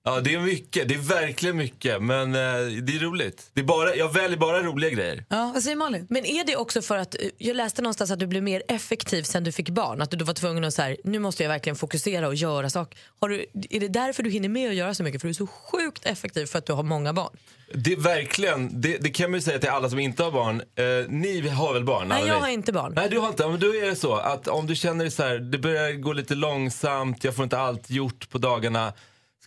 [0.05, 0.87] Ja, det är mycket.
[0.87, 2.01] Det är verkligen mycket.
[2.01, 2.39] Men eh,
[2.81, 3.49] det är roligt.
[3.53, 5.25] Det är bara, jag väljer bara roliga grejer.
[5.29, 6.07] Ja, vad säger Malin?
[6.09, 9.23] Men är det också för att, eh, jag läste någonstans att du blev mer effektiv
[9.23, 10.01] sen du fick barn?
[10.01, 12.69] Att du då var tvungen att så här, nu måste jag verkligen fokusera och göra
[12.69, 12.99] saker.
[13.19, 15.21] Har du, är det därför du hinner med att göra så mycket?
[15.21, 17.37] För du är så sjukt effektiv för att du har många barn.
[17.73, 20.61] Det är verkligen, det, det kan man ju säga till alla som inte har barn.
[20.75, 22.07] Eh, ni har väl barn?
[22.07, 22.93] Nej, jag har inte barn.
[22.95, 23.47] Nej, du har inte.
[23.47, 26.13] Men då är det så att om du känner dig så här, det börjar gå
[26.13, 28.93] lite långsamt, jag får inte allt gjort på dagarna.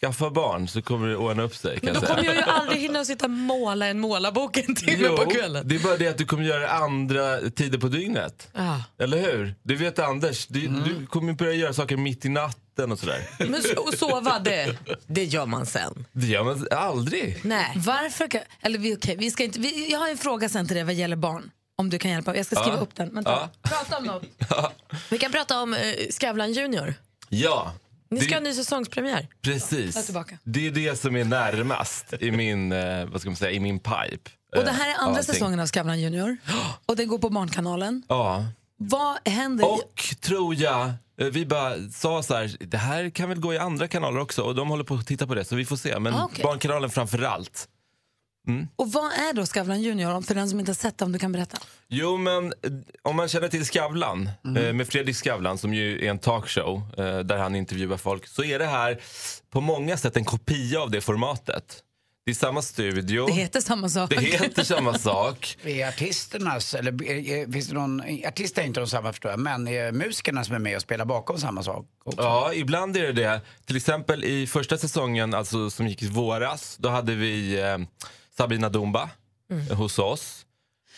[0.01, 1.81] Skaffa barn så kommer det ordna upp sig.
[1.81, 5.09] Kan Men då kommer jag ju aldrig hinna sitta och måla en målarbok en timme
[5.09, 5.69] på kvällen.
[5.69, 8.49] det är bara det att du kommer göra andra tider på dygnet.
[8.55, 8.83] Ja.
[8.99, 9.55] Eller hur?
[9.63, 10.83] Du vet Anders, du, Mm.
[10.85, 13.29] du kommer börja göra saker mitt i natten och sådär.
[13.39, 16.07] Men so- och sova, det, det gör man sen.
[16.13, 17.41] Det gör man aldrig.
[17.45, 17.73] Nej.
[17.77, 20.75] Varför kan, eller vi, okej, vi ska inte, vi, jag har en fråga sen till
[20.77, 21.51] dig vad gäller barn.
[21.79, 22.37] Om du kan hjälpa.
[22.37, 22.83] Jag ska skriva Ja.
[22.83, 23.09] upp den.
[23.09, 23.31] Men ta,
[23.63, 23.71] Ja.
[23.71, 24.23] Prata om något.
[25.11, 25.81] Vi kan prata om eh,
[26.11, 26.95] Skavlan Junior.
[27.29, 27.73] Ja,
[28.11, 29.29] Ni ska det- ha en ny säsongspremiär.
[29.42, 30.11] Precis.
[30.45, 33.79] Det är det som är närmast i min, eh, vad ska man säga, i min
[33.79, 34.31] pipe.
[34.57, 35.35] Och det här är Eh, andra allting.
[35.35, 36.37] säsongen av Skavlan Junior.
[36.87, 38.03] Och den går på Barnkanalen.
[38.09, 38.45] Ja.
[38.79, 39.73] Vad händer?
[39.73, 43.59] Och tror jag Eh, Vi bara sa så här, det här kan väl gå i
[43.59, 45.99] andra kanaler också och de håller på att titta på det så vi får se.
[45.99, 46.42] Men Ah, okej.
[46.42, 47.69] Barnkanalen framför allt.
[48.77, 50.23] Och vad är då Skavlan Junior?
[50.23, 51.59] För den som inte har sett det, om du kan berätta.
[51.89, 52.53] Jo, men eh,
[53.03, 57.19] om man känner till Skavlan, eh, med Fredrik Skavlan som ju är en talkshow eh,
[57.19, 59.01] där han intervjuar folk, så är det här
[59.51, 61.83] på många sätt en kopia av det formatet.
[62.25, 63.27] Det är samma studio.
[63.27, 64.11] Det heter samma sak.
[64.11, 65.57] Det heter samma sak.
[65.65, 69.69] Är artisternas, eller är- finns det någon, artister är inte de samma förstår jag, men
[69.69, 71.87] är musikerna som är med och spelar bakom samma sak?
[72.05, 72.23] också?
[72.23, 73.41] Ja, ibland är det det.
[73.67, 77.79] Till exempel i första säsongen, alltså som gick i våras, då hade vi eh,
[78.37, 79.11] Sabrina Dumba
[79.51, 80.42] eh, hos oss.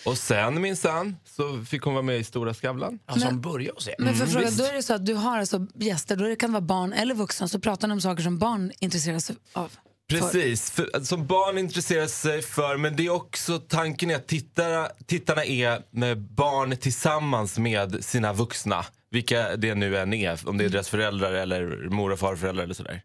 [0.05, 2.99] Och sen minsann så fick hon vara med i Stora Skavlan.
[3.07, 3.95] Alltså hon börjar hos er?
[3.99, 6.37] Men för Mm, fråga, då är det så att du har alltså gäster, då det
[6.37, 9.73] kan vara barn eller vuxna, så pratar ni om saker som barn intresserar sig av.
[10.09, 14.89] Precis, för, som barn intresserar sig för, men det är också tanken är att tittarna,
[15.07, 18.85] tittarna är med barn tillsammans med sina vuxna.
[19.11, 22.75] Vilka det nu än är, om det är deras föräldrar eller mor och farföräldrar eller
[22.75, 23.03] sådär.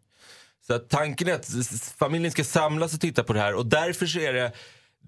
[0.66, 1.46] Så att tanken är att
[1.98, 4.52] familjen ska samlas och titta på det här och därför så är det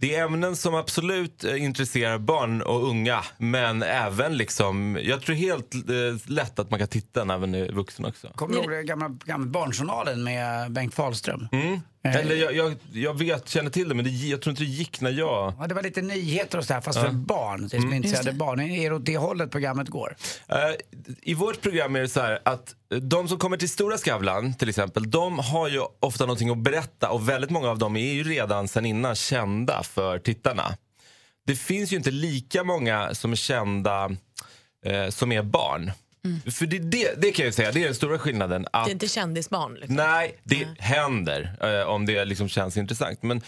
[0.01, 5.37] det är ämnen som absolut eh, intresserar barn och unga men även liksom, jag tror
[5.37, 8.29] helt eh, lätt att man kan titta när man är vuxen också.
[8.35, 11.49] Kommer du ihåg den gamla, gamla Barnjournalen med Bengt Fahlström?
[11.53, 11.81] Mm.
[12.15, 15.01] Eller jag, jag, jag vet, känner till det men det, jag tror inte det gick
[15.01, 15.55] när jag...
[15.59, 17.05] Ja, det var lite nyheter och sådär fast Ja.
[17.05, 17.93] för barn, det som Mm.
[17.93, 18.61] är intresserade barn.
[18.61, 20.17] Är det åt det hållet programmet går?
[20.49, 20.57] Eh,
[21.23, 24.55] I vårt program är det så här att eh, de som kommer till Stora Skavlan
[24.55, 28.13] till exempel, de har ju ofta någonting att berätta och väldigt många av dem är
[28.13, 30.77] ju redan sen innan kända för tittarna.
[31.47, 34.11] Det finns ju inte lika många som är kända
[34.87, 35.93] eh, som är barn.
[36.51, 38.67] För det, det, det kan jag säga, det är den stora skillnaden.
[38.73, 39.75] Att Det är inte kändisbarn.
[39.75, 39.97] Liksom.
[39.97, 43.23] Nej, det händer eh, om det liksom känns intressant.
[43.23, 43.43] Men,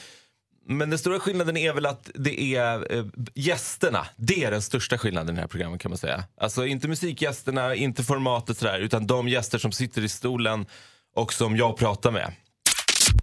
[0.66, 4.06] men den stora skillnaden är väl att det är eh, gästerna.
[4.16, 6.24] Det är den största skillnaden i det här programmet kan man säga.
[6.40, 10.66] Alltså inte musikgästerna, inte formatet sådär, utan de gäster som sitter i stolen
[11.14, 12.32] och som jag pratar med.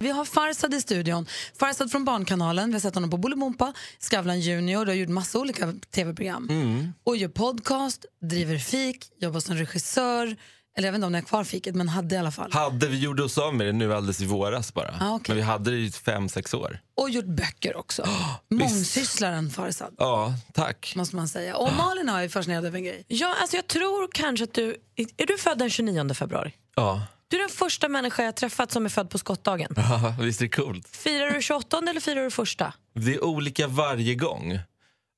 [0.00, 1.26] Vi har Farsad i studion.
[1.60, 5.38] Farsad från Barnkanalen, vi har sett honom på Bolibompa, Skavlan Junior, du har gjort massa
[5.38, 6.46] olika tv-program.
[6.50, 6.92] Mm.
[7.04, 10.36] Och gör podcast, driver fik, jobbar som regissör,
[10.78, 12.52] eller jag vet inte om ni har kvar fiket, men hade i alla fall.
[12.52, 14.94] Hade vi gjorde oss av med det nu alldeles i våras bara.
[15.00, 15.24] Ah, okej.
[15.28, 16.78] Men vi hade det i fem, sex år.
[16.96, 18.06] Och gjort böcker också.
[18.50, 20.92] Mångsysslaren Farsad, Ja, tack.
[20.96, 21.56] måste man säga.
[21.56, 23.04] Och Malin har ju fascinerad över en grej.
[23.08, 24.76] Ja, alltså jag tror kanske att du...
[25.16, 26.52] Är du född den 29 februari?
[26.76, 29.68] Ja, Du är den första människa jag träffat som är född på skottdagen.
[29.76, 30.88] ja visst är det coolt.
[30.88, 32.72] Firar du 28 eller firar du första?
[32.94, 34.58] Det är olika varje gång.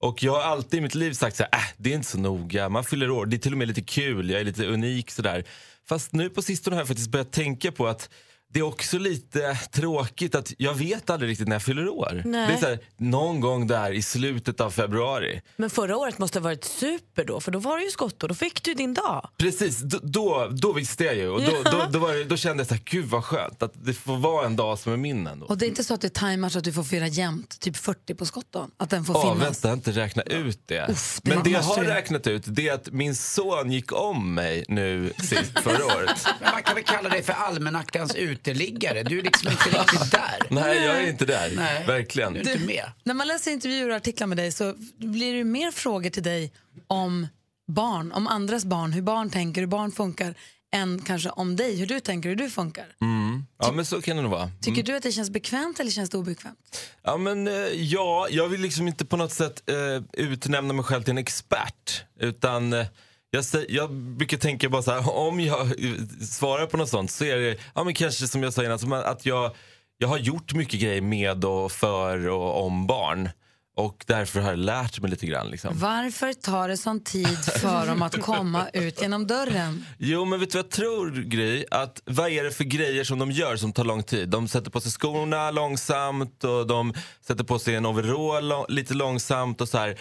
[0.01, 2.18] Och jag har alltid i mitt liv sagt så här, äh, det är inte så
[2.18, 5.11] noga, man fyller år, det är till och med lite kul, jag är lite unik
[5.11, 5.44] sådär.
[5.88, 8.11] Fast nu på sistone har jag faktiskt börjat tänka på att
[8.53, 12.23] det är också lite tråkigt att jag vet aldrig riktigt när jag fyller år.
[12.25, 12.47] Nej.
[12.49, 15.41] Det är så här, någon gång där i slutet av februari.
[15.57, 18.29] Men förra året måste ha varit super då, för då var det ju skottår.
[18.29, 19.29] Då fick du din dag.
[19.39, 21.29] Precis, då, då, då visste jag ju.
[21.29, 21.71] Och då, Ja.
[21.71, 24.17] då, då, var det, då kände jag så här, gud vad skönt att det får
[24.17, 25.47] vara en dag som är min ändå.
[25.47, 27.77] Och det är inte så att det tajmar så att du får fira jämnt, typ
[27.77, 28.71] 40 på skottdagen?
[28.77, 29.43] Att den får Ja, finnas?
[29.47, 30.89] vänta, jag har inte räknat ut det.
[30.91, 31.89] Uff, det Men det jag har du.
[31.91, 36.27] räknat ut det är att min son gick om mig nu sist förra året.
[36.41, 39.03] Men man kan väl kalla dig för almanackans uteliggare?
[39.03, 40.38] Du är liksom inte riktigt där.
[40.51, 41.53] Nej, jag är inte där.
[41.57, 41.85] Nej.
[41.87, 42.33] Verkligen.
[42.33, 42.85] Du är inte med.
[43.05, 46.53] När man läser intervjuer och artiklar med dig så blir det mer frågor till dig
[46.87, 47.27] om
[47.68, 50.35] barn, om andras barn, hur barn tänker, hur barn funkar,
[50.74, 52.87] än kanske om dig, hur du tänker, hur du funkar.
[53.01, 53.44] Mm.
[53.59, 54.51] Ja, men så kan det nog vara.
[54.61, 54.85] Tycker Mm.
[54.85, 56.79] du att det känns bekvämt eller känns det obekvämt?
[57.03, 61.03] Ja, men eh, ja, jag vill liksom inte på något sätt eh, utnämna mig själv
[61.03, 62.03] till en expert.
[62.20, 62.87] Utan eh,
[63.31, 65.75] jag, jag brukar tänka bara så här, om jag
[66.21, 68.93] svarar på något sånt så är det ja, men kanske som jag sa innan, som
[68.93, 69.57] att jag,
[69.99, 73.29] jag har gjort mycket grejer med och för och om barn.
[73.77, 75.51] Och därför har jag lärt mig lite grann.
[75.51, 75.79] Liksom.
[75.79, 79.85] Varför tar det sån tid för dem att komma ut genom dörren?
[79.99, 81.64] Jo, men vet du vad jag tror, Gry?
[81.71, 84.29] Att vad är det för grejer som de gör som tar lång tid?
[84.29, 86.95] De sätter på sig skorna långsamt och de
[87.27, 89.99] sätter på sig en overall lite långsamt och så här.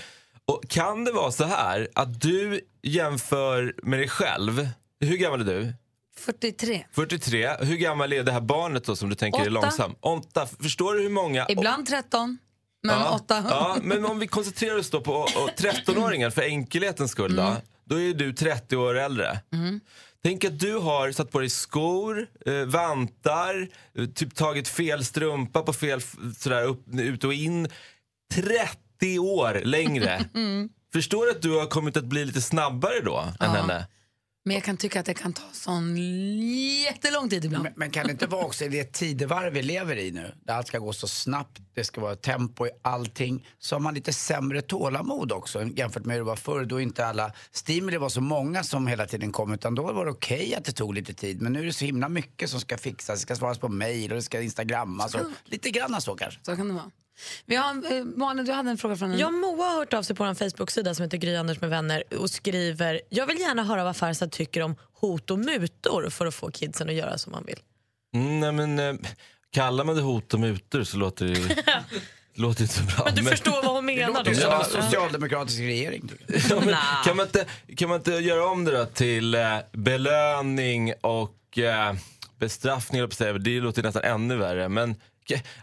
[0.48, 4.70] Och kan det vara så här att du jämför med dig själv?
[5.00, 5.74] Hur gammal är du?
[6.18, 6.86] 43.
[6.92, 7.50] 43.
[7.60, 9.62] Hur gammal är det här barnet då som du tänker är Åtta.
[9.62, 9.96] långsam?
[10.00, 10.48] Åtta.
[10.60, 11.46] Förstår du hur många?
[11.50, 12.38] Ibland 13,
[12.84, 13.46] men ja, 8.
[13.50, 17.56] Ja, men om vi koncentrerar oss då på och 13-åringen för enkelhetens skull då.
[17.86, 19.40] Då är du 30 år äldre.
[19.54, 19.80] Mm.
[20.24, 25.62] Tänk att du har satt på dig skor, eh, vantar, eh, typ tagit fel strumpa
[25.62, 26.02] på fel,
[26.38, 27.68] sådär upp, ut och in.
[28.34, 30.26] 30 år längre.
[30.34, 30.70] Mm.
[30.94, 33.88] Förstår du att du har kommit att bli lite snabbare då än henne?
[34.48, 35.98] Men jag kan tycka att det kan ta sån
[36.84, 37.64] jättelång tid ibland.
[37.64, 40.54] Men, men kan det inte vara också i det tidevarv vi lever i nu, där
[40.54, 44.14] allt ska gå så snabbt, det ska vara tempo i allting, så har man lite
[44.14, 48.22] sämre tålamod också jämfört med hur det var förr, då inte alla stimuli var så
[48.22, 51.42] många som hela tiden kom, utan då var det okej att det tog lite tid.
[51.42, 54.12] Men nu är det så himla mycket som ska fixas, det ska svaras på mail
[54.12, 56.40] och det ska instagrammas och lite grann så kanske.
[56.44, 56.92] Så kan det vara.
[57.46, 59.20] Vi har, eh, Malin, du hade en fråga från en...
[59.20, 62.04] Ja, Moa har hört av sig på en Facebook-sida som heter Gry Anders med vänner
[62.20, 66.36] och skriver Jag vill gärna höra vad Farsad tycker om hot och mutor för att
[66.36, 67.60] få kidsen att göra som man vill.
[68.16, 68.96] Mm, nej, men, eh,
[69.52, 71.36] kallar man det hot och mutor så låter det
[72.34, 73.06] låter inte så bra.
[73.06, 74.64] Men du förstår vad hon Det menar låter då?
[74.64, 76.12] som en socialdemokratisk regering.
[76.50, 77.46] Ja, men, kan, man inte,
[77.78, 81.94] kan man inte göra om det då till eh, belöning och eh,
[82.40, 83.00] bestraffning?
[83.00, 83.34] höll jag på att säga.
[83.34, 84.70] Det låter nästan ännu värre.
[84.70, 84.96] Men,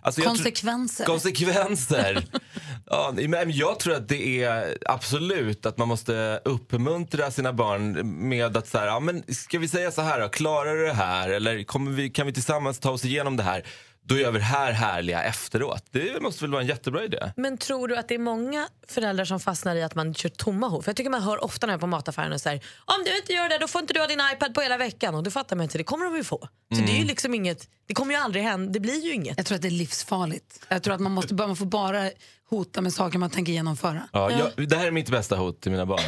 [0.02, 1.04] alltså, jag tror- Konsekvenser.
[1.04, 2.24] Konsekvenser.
[2.86, 7.92] ja, men jag tror att det är absolut att man måste uppmuntra sina barn
[8.28, 10.92] med att så här, ja, men ska vi säga så här då, klarar du det
[10.92, 13.64] här eller kommer vi, kan vi tillsammans ta oss igenom det här?
[14.06, 15.84] Då gör vi det här härliga efteråt.
[15.90, 17.32] Det måste väl vara en jättebra idé?
[17.36, 20.68] Men tror du att det är många föräldrar som fastnar i att man kör tomma
[20.68, 20.84] hot?
[20.84, 23.16] För jag tycker man hör ofta när jag är på mataffären och säger om du
[23.16, 25.14] inte gör det då får inte du ha din iPad på hela veckan.
[25.14, 26.38] Och det fattar man inte, det kommer de ju få.
[26.72, 26.86] Så Mm.
[26.86, 29.36] det är ju liksom inget, det kommer ju aldrig hända, det blir ju inget.
[29.36, 30.60] Jag tror att det är livsfarligt.
[30.68, 32.10] Jag tror att man, måste, bara- man får bara
[32.50, 34.08] hota med saker man tänker genomföra.
[34.12, 36.00] Ja, jag, det här är mitt bästa hot till mina barn.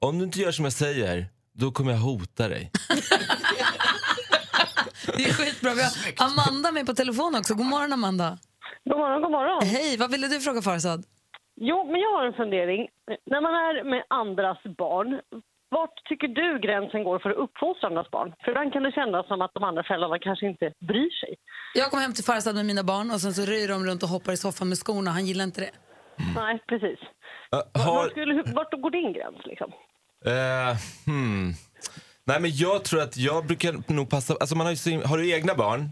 [0.00, 2.70] Om du inte gör som jag säger, då kommer jag hota dig.
[5.06, 5.70] Det är skitbra.
[5.74, 5.92] Vi har
[6.26, 7.54] Amanda med på telefon också.
[7.54, 8.38] God morgon Amanda.
[8.84, 9.62] God morgon, god morgon.
[9.74, 11.04] Hej, vad ville du fråga Farsad?
[11.56, 12.88] Jo, men jag har en fundering.
[13.32, 15.20] När man är med andras barn,
[15.76, 18.34] vart tycker du gränsen går för att uppfostra andras barn?
[18.44, 21.32] För ibland kan det kännas som att de andra föräldrarna kanske inte bryr sig.
[21.74, 24.08] Jag kom hem till Farsad med mina barn och sen så ryr de runt och
[24.08, 25.10] hoppar i soffan med skorna.
[25.10, 25.72] Han gillar inte det.
[26.36, 27.00] Nej, precis.
[27.00, 27.08] Uh,
[27.72, 29.72] Vart, har, skulle, vart går din gräns liksom?
[30.26, 30.72] Eh,
[31.06, 31.52] hmm.
[32.26, 35.18] Nej men jag tror att jag brukar nog passa, alltså man har ju så, har
[35.18, 35.90] du egna barn?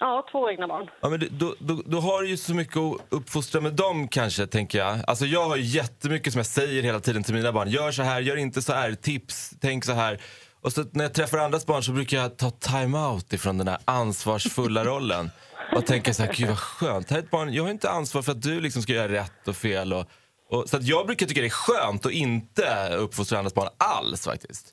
[0.00, 0.88] Ja, två egna barn.
[1.02, 4.08] Ja, men det- då, då, då har du ju så mycket att uppfostra med dem
[4.08, 4.98] kanske, tänker jag.
[5.06, 7.70] Alltså jag har ju jättemycket som jag säger hela tiden till mina barn.
[7.70, 10.20] Gör så här, gör inte så här, tips, tänk så här.
[10.60, 13.78] Och så när jag träffar andras barn så brukar jag ta time-out ifrån den här
[13.84, 15.30] ansvarsfulla rollen.
[15.76, 17.10] Och tänka så här, gud vad skönt.
[17.10, 19.48] Här är ett barn, jag har inte ansvar för att du liksom ska göra rätt
[19.48, 19.92] och fel.
[19.92, 20.06] Och,
[20.50, 24.24] och, så att jag brukar tycka det är skönt att inte uppfostra andras barn alls
[24.24, 24.66] faktiskt.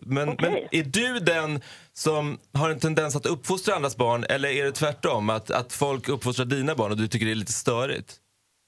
[0.00, 1.60] Men, men är du den
[1.92, 5.30] som har en tendens att uppfostra andras barn eller är det tvärtom?
[5.30, 8.16] Att, att folk uppfostrar dina barn och du tycker det är lite störigt?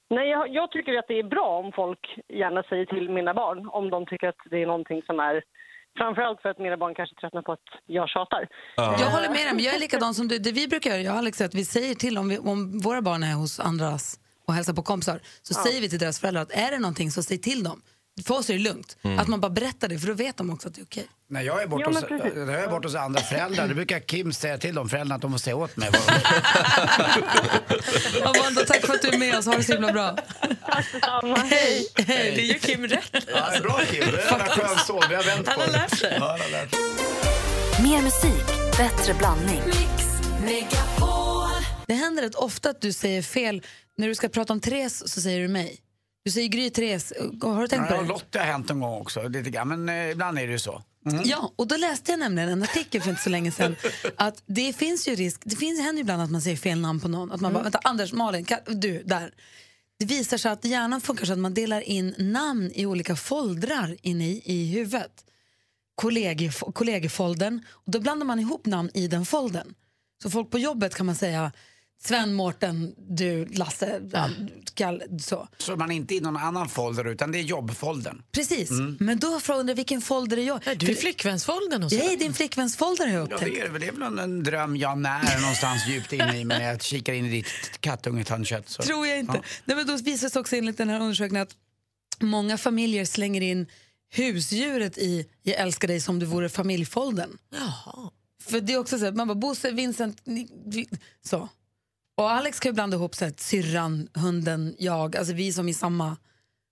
[0.09, 1.99] Nej, jag, jag tycker att det är bra om folk
[2.33, 5.43] gärna säger till mina barn om de tycker att det är någonting som är
[5.97, 8.47] Framförallt för att mina barn kanske tröttnar på att jag tjatar.
[8.75, 10.37] Jag håller med dig, men jag är likadan som du.
[10.39, 12.79] Det vi brukar göra, jag och Alex, är att vi säger till om, vi, om
[12.79, 15.63] våra barn är hos andras och hälsar på kompisar, så Ja.
[15.63, 17.81] säger vi till deras föräldrar att är det någonting så säg till dem.
[18.25, 18.97] För oss är det lugnt.
[19.01, 19.19] Mm.
[19.19, 21.07] Att man bara berättar det, för då vet de också att det är okej.
[21.29, 22.35] När jag är borta hos, men precis.
[22.35, 25.21] när jag är borta hos andra föräldrar, då brukar Kim säga till de föräldrarna att
[25.21, 25.89] de får säga åt mig.
[28.23, 29.45] Amanda, tack för att du är med oss.
[29.45, 30.15] Ha det så himla bra.
[31.49, 31.87] Hej!
[31.95, 32.33] Hej.
[32.35, 33.09] Det är ju Kim rätt.
[33.13, 35.01] Ja, det är bra Kim, det är en skön son.
[35.09, 35.73] Vi har vänt på Han har det.
[35.73, 36.17] lärt sig.
[36.19, 36.79] Ja, han har lärt sig.
[37.83, 38.45] Mer musik,
[38.77, 39.61] bättre blandning.
[41.87, 43.61] Det händer rätt ofta att du säger fel.
[43.97, 45.79] När du ska prata om Therese så säger du mig.
[46.23, 47.13] Du säger Gry Therese.
[47.41, 48.07] Har du tänkt på Ja, det?
[48.07, 50.83] Lotta har hänt en gång också, lite grann, men eh, ibland är det ju så.
[51.05, 51.21] Mm.
[51.25, 53.75] Ja, och då läste jag nämligen en artikel för inte så länge sedan
[54.17, 56.99] att det finns ju risk, det finns, händer ju ibland att man säger fel namn
[56.99, 57.31] på någon.
[57.31, 59.33] Att man bara, vänta, Anders, Malin, Ka- du, där.
[59.99, 63.97] Det visar sig att hjärnan funkar så att man delar in namn i olika foldrar
[64.01, 65.25] inne i, i huvudet.
[66.73, 69.73] Kollegefoldern, och då blandar man ihop namn i den foldern.
[70.23, 71.51] Så folk på jobbet kan man säga
[72.03, 74.29] Sven, Mårten, du, Lasse, ja,
[74.73, 75.47] Kalle, så.
[75.57, 78.21] Så man är inte i någon annan folder utan det är jobbfoldern.
[78.31, 78.97] Precis, Mm.
[78.99, 80.61] men då frågar jag vilken folder är jag?
[80.77, 81.97] du är flickvänsfoldern och så.
[81.97, 83.55] Är i din flickvänsfolder har jag Ja, upptäckt.
[83.55, 86.59] det är det är väl en, en dröm jag när någonstans djupt inne i mig
[86.59, 87.47] när jag kikar in i ditt
[87.79, 88.69] kattungetandkött.
[88.69, 88.83] Så.
[88.83, 89.33] Tror jag inte.
[89.35, 89.43] Ja.
[89.65, 91.55] Nej, men då visar det sig också enligt den här undersökningen att
[92.19, 93.67] många familjer slänger in
[94.13, 97.37] husdjuret i Jag älskar dig som du vore familjfoldern.
[97.51, 98.11] Jaha.
[98.43, 100.89] För det är också så att man bara Bosse, Vincent, ni, vi,
[101.25, 101.49] så.
[102.21, 105.73] Och Alex kan ju blanda ihop så här, syrran, hunden, jag, alltså vi som i
[105.73, 106.05] samma,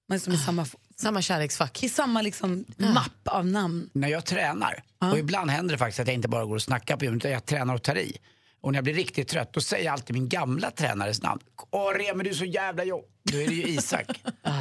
[0.10, 1.84] man är som i samma, samma kärleksfack.
[1.84, 3.90] I samma liksom mapp av namn.
[3.94, 6.98] När jag tränar, och ibland händer det faktiskt att jag inte bara går och snackar
[6.98, 8.18] på gymmet, utan jag tränar och tar i.
[8.62, 11.42] Och när jag blir riktigt trött, då säger jag alltid min gamla tränares namn.
[11.72, 13.06] Åh Remi, du är så jävla jobb.
[13.24, 14.06] Då är det ju Isak.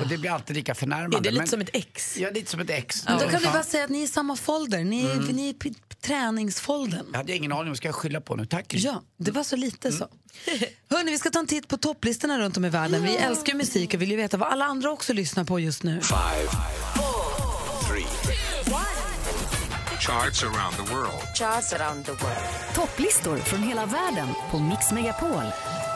[0.02, 1.16] och det blir alltid lika förnärmande.
[1.16, 2.16] Är det lite men- som ett ex?
[2.16, 3.04] Ja, lite som ett ex.
[3.04, 3.52] Men då kan du Ja.
[3.52, 5.24] bara säga att ni är i samma folder, ni är, Mm.
[5.26, 5.70] ni är p-
[6.00, 7.06] träningsfoldern.
[7.12, 8.46] Jag hade ingen aning, vad ska jag skylla på nu?
[8.46, 8.66] Tack.
[8.74, 10.08] Ja, det var så lite så.
[10.90, 13.02] Hörni, vi ska ta en titt på topplistorna runt om i världen.
[13.02, 16.00] Vi älskar musik och vill ju veta vad alla andra också lyssnar på just nu.
[20.00, 21.22] Charts around the world.
[21.34, 22.74] Charts around the world.
[22.74, 25.44] Topplistor från hela världen på Mix Megapol.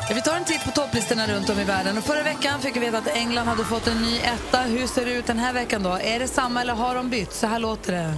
[0.08, 1.98] Ja, vi tar en titt på topplistorna runt om i världen.
[1.98, 4.62] Och förra veckan fick vi veta att England hade fått en ny etta.
[4.62, 5.90] Hur ser det ut den här veckan då?
[5.90, 7.32] Är det samma eller har de bytt?
[7.32, 8.14] Så här låter det.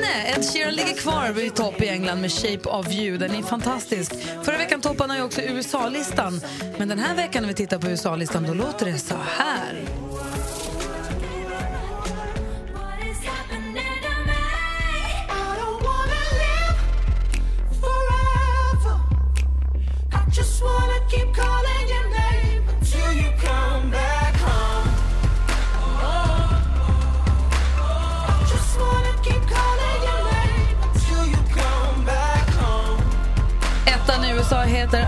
[0.00, 3.18] Nej, Ed Sheeran ligger kvar i topp i England med Shape of you.
[3.18, 4.12] Den är fantastisk.
[4.42, 6.40] Förra veckan toppade han ju också USA-listan.
[6.78, 9.84] Men den här veckan när vi tittar på USA-listan då låter det så här.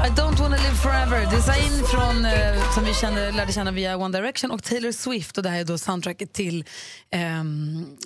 [0.04, 1.36] I don't wanna live forever.
[1.36, 5.36] Design från, eh, som vi kände, lärde känna via One Direction och Taylor Swift.
[5.38, 6.64] Och Det här är då soundtracket till
[7.40, 7.96] um,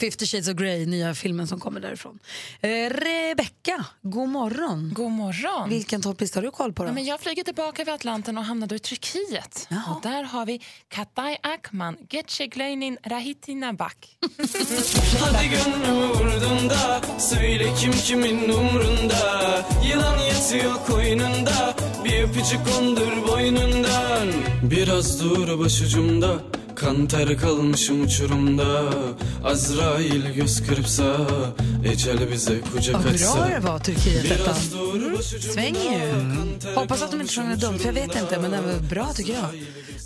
[0.00, 2.18] 50 shades of Grey, nya filmen som kommer därifrån.
[2.60, 4.92] Eh, Rebecca, god morgon.
[4.94, 5.68] God morgon.
[5.68, 6.82] Vilken topplista har du koll på?
[6.82, 6.88] Då?
[6.88, 9.68] Ja, men jag flyger tillbaka över Atlanten och hamnade i Turkiet.
[9.88, 14.18] Och där har vi Katay Akman, Geçegleinin Rahitina Bak.
[15.20, 15.48] Hadi
[17.18, 20.74] Söyle kim kimin umrunda Yılan yatıyor
[21.28, 21.97] The.
[22.05, 24.27] Bir öpücük kondur boynundan
[24.63, 26.39] Biraz dur başucumda
[26.75, 28.89] Kan ter kalmışım uçurumda
[29.43, 31.17] Azrail göz kırpsa
[31.85, 34.25] Ecel bize kucak Vad bra açsa det var, Turkiet.
[34.25, 34.37] Ettan.
[34.39, 36.75] Biraz dur başucumda Svänger ju.
[36.75, 39.33] Hoppas att de inte sjunger dumt, för jag vet inte, men den var bra tycker
[39.33, 39.49] jag.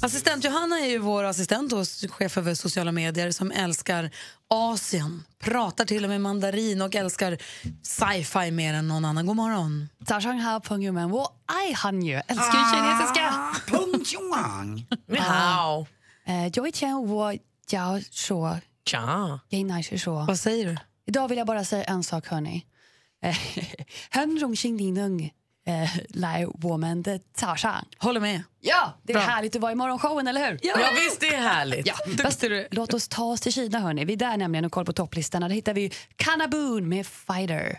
[0.02, 4.12] Assistent Johanna är ju vår assistent och chef över sociala medier som älskar
[4.50, 7.38] Asien, pratar till och med mandarin och älskar
[7.84, 9.26] sci-fi mer än någon annan.
[9.26, 9.90] God morgon.
[10.06, 12.15] 早上好，朋友们，我爱 han ju.
[12.15, 13.35] Älskar ju ah, kinesiska.
[13.67, 14.87] Pung Zhuang.
[15.07, 15.87] Ni hao.
[16.53, 17.33] Joy Chen Wo
[17.71, 18.57] Jiao Shuo.
[18.85, 19.41] Tja.
[20.27, 20.77] Vad säger du?
[21.07, 22.67] Idag vill jag bara säga en sak, hörni.
[23.23, 23.37] Eh,
[24.11, 25.33] Hen rong xing ding dung
[25.67, 27.85] eh, lai woman de tsarsang.
[27.99, 28.43] Håller med.
[28.61, 29.23] Ja, det är Bra.
[29.27, 30.59] härligt att vara i morgonshowen, eller hur?
[30.63, 31.87] Ja, ja visst det är härligt.
[31.87, 31.95] Ja.
[32.17, 34.05] Bäst, låt oss ta oss till Kina, hörni.
[34.05, 35.43] Vi är där nämligen och kollar på topplistan.
[35.43, 37.79] Där hittar vi Kanabun med Fighter.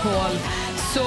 [0.00, 0.38] Megapol.
[0.94, 1.04] Så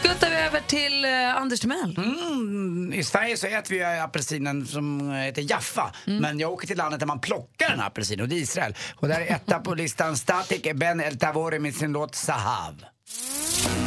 [0.00, 1.94] skuttar vi över till eh, Anders Timell.
[1.98, 5.92] Mm, I Sverige så äter vi ju apelsinen som heter Jaffa.
[6.06, 6.18] Mm.
[6.22, 8.74] Men jag åker till landet där man plockar den här apelsinen och det är Israel.
[8.96, 12.84] Och där är etta på listan Statik Ben El Tavori med sin låt Sahav.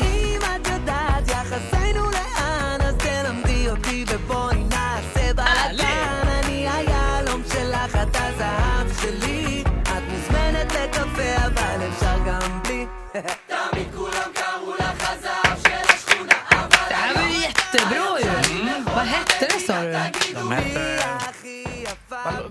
[0.01, 8.15] אם את יודעת יחסינו לאן אז תלמדי אותי ובואי נעשה בלאגן אני היהלום שלך את
[8.15, 12.86] הזהב שלי את מוזמנת לקפה אבל אפשר גם בלי
[16.88, 18.60] Det här var ju jättebra ju.
[18.60, 18.84] Mm.
[18.84, 19.92] Vad hette det sa du?
[20.34, 21.00] De hette...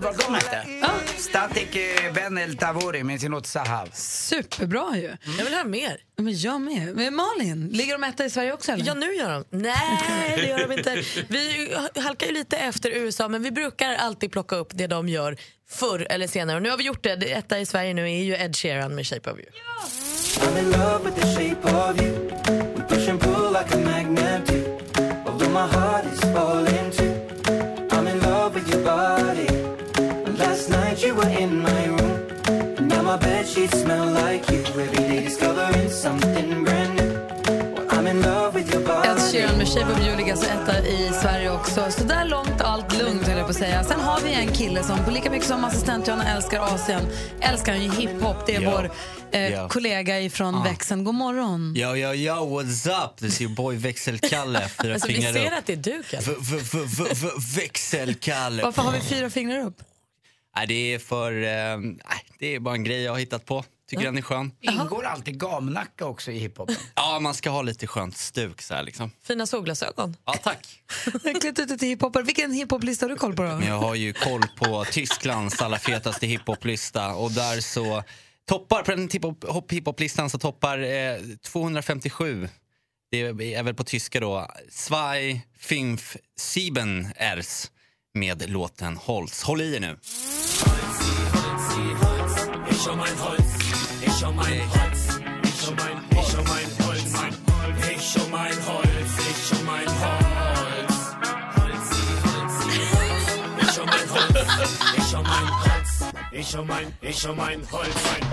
[0.00, 0.66] Vad, de hette?
[1.16, 3.88] Static eh, Ben El Tavori med sin låt Sahav.
[3.92, 5.06] Superbra ju.
[5.06, 5.18] Mm.
[5.38, 5.96] Jag vill höra mer.
[6.16, 6.96] Men jag med.
[6.96, 8.86] Men Malin, ligger de etta i Sverige också eller?
[8.86, 9.44] Ja, nu gör de.
[9.50, 11.02] Nej, det gör de inte.
[11.28, 15.36] Vi halkar ju lite efter USA, men vi brukar alltid plocka upp det de gör
[15.68, 16.56] förr eller senare.
[16.56, 17.32] Och nu har vi gjort det.
[17.32, 19.48] etta i Sverige nu är ju Ed Sheeran med Shape of You.
[20.42, 22.12] I'm in love with the shape of you.
[22.74, 24.58] We push and pull like a magnet do.
[25.26, 27.12] Although my heart is falling too.
[27.94, 29.48] I'm in love with your body.
[30.38, 32.12] Last night you were in my room.
[32.78, 34.60] And now my bed sheets smell like you.
[34.82, 37.10] Every day discovering something brand new.
[37.74, 39.08] Well, I'm in love with your body.
[39.08, 41.80] Ed Sheeran med Shape of you ligger alltså etta i Sverige också.
[41.90, 43.84] Så där långt allt lugnt höll jag på att säga.
[43.84, 47.02] Sen har vi en kille som på lika mycket som assistent Johanna älskar Asien
[47.40, 48.36] älskar han ju hiphop.
[48.46, 48.70] Det är Ja.
[48.70, 48.90] vår
[49.32, 49.68] eh, Ja.
[49.68, 50.62] kollega ifrån Ja.
[50.62, 51.04] växeln.
[51.04, 51.74] God morgon.
[51.76, 53.16] Yo, yo, yo, what's up?
[53.16, 54.68] This is your boy Växelkalle.
[54.82, 55.52] Fyra Alltså, vi ser upp.
[55.58, 56.26] att det är du, Kalle.
[57.56, 58.62] Växelkalle.
[58.62, 59.82] Varför har vi fyra fingrar upp?
[60.56, 61.32] Nej, det är för...
[61.42, 61.78] Eh,
[62.38, 63.64] det är bara en grej jag har hittat på.
[63.90, 64.52] Tycker den är skön.
[64.60, 66.76] Ingår alltid gamnacka också i hiphopen?
[66.94, 69.10] Ja, man ska ha lite skönt stuk så här liksom.
[69.24, 70.16] Fina solglasögon.
[70.24, 70.66] Ja, tack.
[71.40, 72.22] Klätt ut till hiphoppare.
[72.22, 73.48] Vilken hiphoplista har du koll på då?
[73.48, 78.02] Men jag har ju koll på Tysklands allra fetaste hiphoplista och där så
[78.50, 79.22] toppar, på den typ
[79.70, 82.48] hiphop-listan så toppar eh, 257,
[83.10, 83.20] det
[83.54, 87.70] är väl på tyska då, Zwei, Fünf, Sieben Ers
[88.14, 89.42] med låten Holz.
[89.42, 89.96] Håll i er nu.
[106.32, 107.88] Ich um mein ich um mein Holz,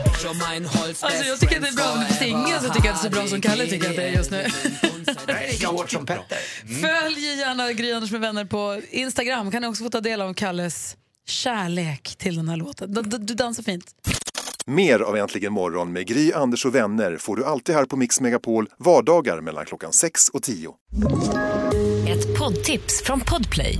[0.06, 1.04] ich um mein, ich mein Holz.
[1.04, 3.08] Alltså jag tycker att det är bra, men det finns ingen som tycker att det
[3.08, 4.48] är så bra som Kalle tycker att det är just nu.
[5.28, 6.38] Jag är lika hårt som Petter.
[6.82, 9.52] Följ gärna Gry Anders med vänner på Instagram.
[9.52, 12.94] Kan ni också få ta del av Kalles kärlek till den här låten.
[12.94, 13.86] Du, du, du dansar fint.
[14.66, 18.22] Mer av Äntligen morgon med Gry, Anders och vänner får du alltid här på Mix
[18.22, 20.74] Megapol vardagar mellan klockan 6 och 10.
[22.08, 23.80] Ett poddtips från Podplay.